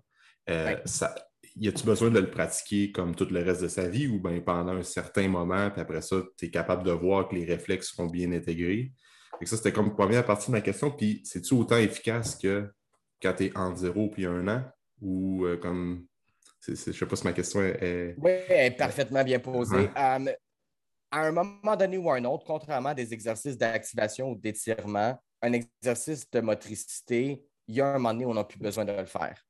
[0.51, 1.15] Euh, ça
[1.61, 4.41] y a-tu besoin de le pratiquer comme tout le reste de sa vie ou bien
[4.41, 7.89] pendant un certain moment, puis après ça, tu es capable de voir que les réflexes
[7.95, 8.93] sont bien intégrés?
[9.41, 10.91] Et ça, c'était comme première partie de ma question.
[10.91, 12.69] Puis, c'est-tu autant efficace que
[13.23, 14.65] quand tu es en zéro puis un an?
[15.01, 16.07] Ou euh, comme.
[16.61, 18.15] Je ne sais pas si ma question est.
[18.19, 19.89] Oui, elle est parfaitement bien posée.
[19.95, 20.19] à
[21.11, 26.29] un moment donné ou un autre, contrairement à des exercices d'activation ou d'étirement, un exercice
[26.31, 29.07] de motricité, il y a un moment donné où on n'a plus besoin de le
[29.07, 29.43] faire.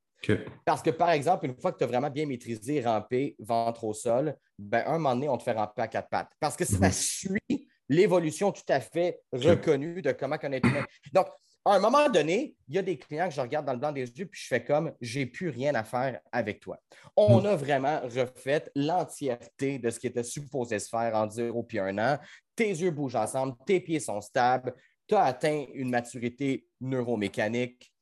[0.65, 3.95] Parce que, par exemple, une fois que tu as vraiment bien maîtrisé ramper ventre au
[3.95, 6.33] sol, ben, un moment donné, on te fait ramper à quatre pattes.
[6.41, 6.93] Parce que ça mhm.
[6.93, 10.69] suit l'évolution tout à fait reconnue de comment connaître.
[11.13, 11.29] Donc,
[11.69, 13.93] à un moment donné, il y a des clients que je regarde dans le blanc
[13.93, 16.79] des yeux, puis je fais comme j'ai plus rien à faire avec toi.
[17.17, 17.47] On mhm.
[17.47, 21.99] a vraiment refait l'entièreté de ce qui était supposé se faire en 0 puis un
[21.99, 22.19] an.
[22.57, 24.75] Tes yeux bougent ensemble, tes pieds sont stables,
[25.07, 27.93] tu as atteint une maturité neuromécanique,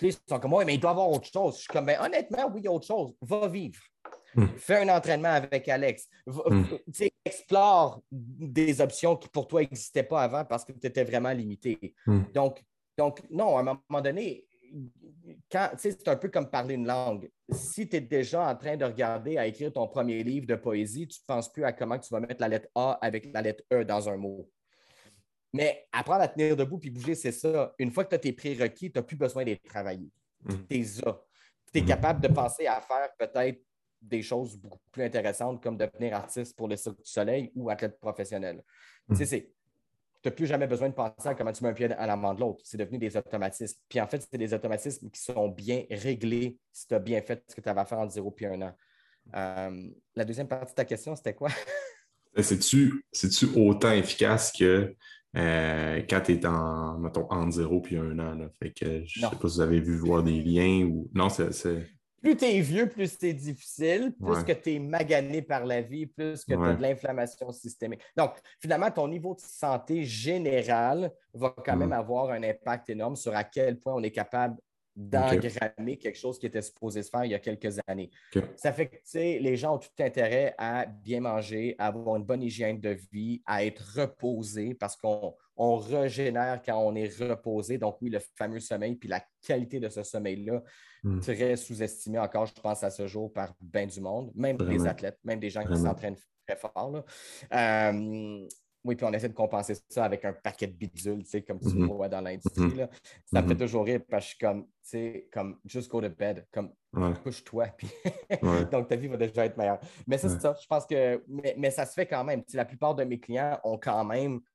[0.00, 1.56] ils sont comme, ouais, mais il doit y avoir autre chose.
[1.56, 3.14] Je suis comme, ben, honnêtement, oui, il y a autre chose.
[3.20, 3.80] Va vivre.
[4.34, 4.46] Hmm.
[4.56, 6.08] Fais un entraînement avec Alex.
[6.26, 6.64] Hmm.
[7.24, 11.94] Explore des options qui pour toi n'existaient pas avant parce que tu étais vraiment limité.
[12.06, 12.22] Hmm.
[12.34, 12.62] Donc,
[12.96, 14.46] donc, non, à un moment donné,
[15.78, 17.30] c'est un peu comme parler une langue.
[17.50, 21.06] Si tu es déjà en train de regarder à écrire ton premier livre de poésie,
[21.06, 23.62] tu ne penses plus à comment tu vas mettre la lettre A avec la lettre
[23.72, 24.48] E dans un mot.
[25.52, 27.74] Mais apprendre à tenir debout puis bouger, c'est ça.
[27.78, 30.10] Une fois que tu as tes prérequis, tu n'as plus besoin d'être travaillé.
[30.44, 30.54] Mm.
[30.68, 30.84] Tu es
[31.72, 33.62] Tu es capable de penser à faire peut-être
[34.00, 38.00] des choses beaucoup plus intéressantes comme devenir artiste pour le Cirque du Soleil ou athlète
[38.00, 38.62] professionnel.
[39.08, 39.16] Mm.
[39.16, 39.52] Tu sais,
[40.22, 42.16] tu n'as plus jamais besoin de penser à comment tu mets un pied à la
[42.16, 42.60] main de l'autre.
[42.64, 43.78] C'est devenu des automatismes.
[43.88, 47.42] Puis en fait, c'est des automatismes qui sont bien réglés si tu as bien fait
[47.48, 48.76] ce que tu avais à faire en 0 puis un an.
[49.34, 51.48] Euh, la deuxième partie de ta question, c'était quoi?
[52.36, 53.04] C'est-tu
[53.56, 54.94] autant efficace que
[55.36, 58.48] euh, quand tu es en, mettons, entre zéro puis un an.
[58.58, 61.10] Fait que je ne sais pas si vous avez vu voir des liens ou.
[61.14, 61.86] Non, c'est.
[62.22, 66.06] Plus tu es vieux, plus c'est difficile, plus que tu es magané par la vie,
[66.06, 68.00] plus que tu as de l'inflammation systémique.
[68.16, 73.34] Donc, finalement, ton niveau de santé général va quand même avoir un impact énorme sur
[73.34, 74.56] à quel point on est capable
[74.94, 78.10] d'engrammer quelque chose qui était supposé se faire il y a quelques années.
[78.56, 82.42] Ça fait que les gens ont tout intérêt à bien manger, à avoir une bonne
[82.42, 85.34] hygiène de vie, à être reposé parce qu'on
[85.76, 87.78] régénère quand on est reposé.
[87.78, 90.62] Donc, oui, le fameux sommeil, puis la qualité de ce sommeil-là,
[91.02, 91.20] hmm.
[91.20, 95.18] très sous-estimé encore, je pense, à ce jour par bien du monde, même des athlètes,
[95.24, 97.04] même des gens qui s'entraînent très fort.
[97.52, 98.46] Euh,
[98.84, 101.60] oui, puis on essaie de compenser ça avec un paquet de bidules, tu sais, comme
[101.60, 101.86] tu mm-hmm.
[101.86, 102.64] vois dans l'industrie.
[102.64, 102.88] Mm-hmm.
[103.26, 103.58] Ça me fait mm-hmm.
[103.58, 106.72] toujours rire parce que je suis comme, tu sais, comme, just go to bed, comme,
[107.22, 107.88] couche-toi, puis
[108.72, 109.78] donc ta vie va déjà être meilleure.
[110.06, 112.42] Mais c'est ça, je pense que, mais, ça se fait quand même.
[112.52, 114.51] la plupart de mes clients ont quand même, tu sais,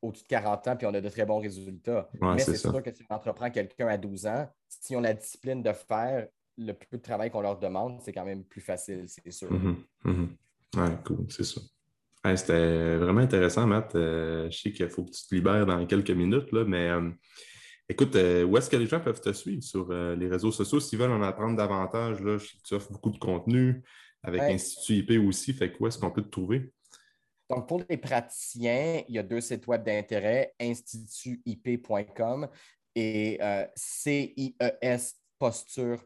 [0.00, 2.08] au-dessus de 40 ans, puis on a de très bons résultats.
[2.20, 5.14] mais c'est sûr que si on entreprend quelqu'un à 12 ans, si on a la
[5.14, 9.04] discipline de faire le peu de travail qu'on leur demande, c'est quand même plus facile,
[9.06, 9.48] c'est sûr.
[10.76, 11.60] Oui, cool, c'est ça.
[12.36, 13.94] C'était vraiment intéressant, Matt.
[13.94, 17.10] Euh, je sais qu'il faut que tu te libères dans quelques minutes, là, mais euh,
[17.88, 20.80] écoute, euh, où est-ce que les gens peuvent te suivre sur les réseaux sociaux?
[20.80, 22.20] S'ils veulent en apprendre davantage?
[22.20, 23.82] Là, je sais que tu offres beaucoup de contenu
[24.22, 25.52] avec Institut IP aussi.
[25.52, 26.72] Fait où est-ce qu'on peut te trouver?
[27.48, 32.48] Donc, pour les praticiens, il y a deux sites web d'intérêt, institutip.com
[32.94, 33.40] et
[33.74, 36.04] CIES Posture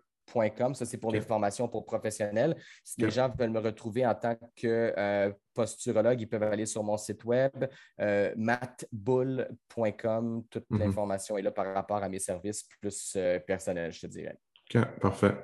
[0.74, 2.56] ça, c'est pour les formations pour professionnels.
[2.84, 6.82] Si les gens veulent me retrouver en tant que euh, posturologue, ils peuvent aller sur
[6.82, 7.52] mon site web,
[8.00, 10.44] euh, matbull.com.
[10.50, 10.78] Toute mhm.
[10.78, 14.38] l'information est là par rapport à mes services plus euh, personnels, je te dirais.
[14.74, 15.36] OK, parfait.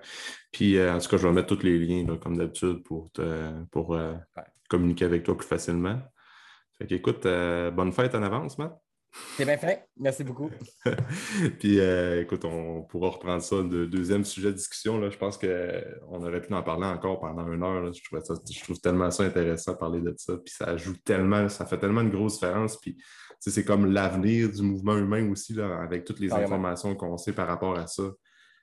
[0.53, 3.11] Puis, en tout cas, je vais mettre tous les liens, comme d'habitude, pour,
[3.71, 3.99] pour
[4.69, 6.01] communiquer avec toi plus facilement.
[6.79, 8.79] Fait qu'écoute, bonne fête en avance, Matt.
[9.37, 9.89] C'est bien fait.
[9.97, 10.51] Merci beaucoup.
[11.59, 14.99] Puis, euh, écoute, on pourra reprendre ça, le deuxième sujet de discussion.
[14.99, 15.11] Là.
[15.11, 17.93] Je pense qu'on aurait pu en parler encore pendant une heure.
[17.93, 20.35] Je, trouve tellement ça intéressant de parler de ça.
[20.37, 22.77] Puis, ça ajoute tellement, ça fait tellement une grosse différence.
[22.77, 22.97] Puis,
[23.41, 27.47] c'est comme l'avenir du mouvement humain aussi, là, avec toutes les informations qu'on sait par
[27.47, 28.03] rapport à ça.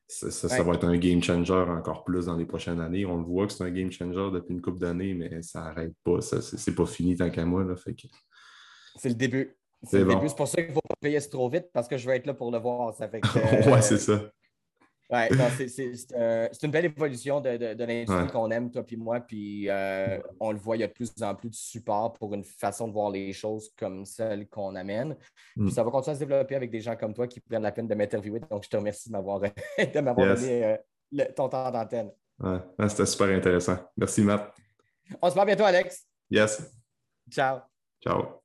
[0.07, 3.05] Ça, va être un game changer encore plus dans les prochaines années.
[3.05, 5.93] On le voit que c'est un game changer depuis une couple d'années, mais ça n'arrête
[6.03, 6.21] pas.
[6.21, 7.65] C'est pas fini tant qu'à moi.
[7.75, 7.95] Fait
[8.97, 9.57] C'est le début.
[9.83, 12.27] C'est pour ça qu'il ne faut pas payer trop vite parce que je vais être
[12.27, 12.93] là pour le voir.
[12.95, 13.21] Ça fait
[13.67, 14.21] ouais, c'est ça.
[15.09, 15.29] Ouais,
[15.67, 19.19] c'est une belle évolution de, de, l'industrie qu'on aime, toi et moi.
[19.19, 22.33] Puis euh, on le voit, il y a de plus en plus de support pour
[22.33, 25.15] une façon de voir les choses comme celle qu'on amène.
[25.55, 25.69] Puis mm.
[25.69, 27.87] ça va continuer à se développer avec des gens comme toi qui prennent la peine
[27.87, 28.39] de m'interviewer.
[28.49, 29.39] Donc, je te remercie de m'avoir
[30.35, 32.11] donné euh, ton temps d'antenne.
[32.39, 33.77] Ouais, c'était super intéressant.
[33.95, 34.53] Merci, Matt.
[35.21, 36.05] On se voit bientôt, Alex.
[36.29, 36.71] Yes.
[37.29, 37.59] Ciao.
[38.03, 38.44] Ciao.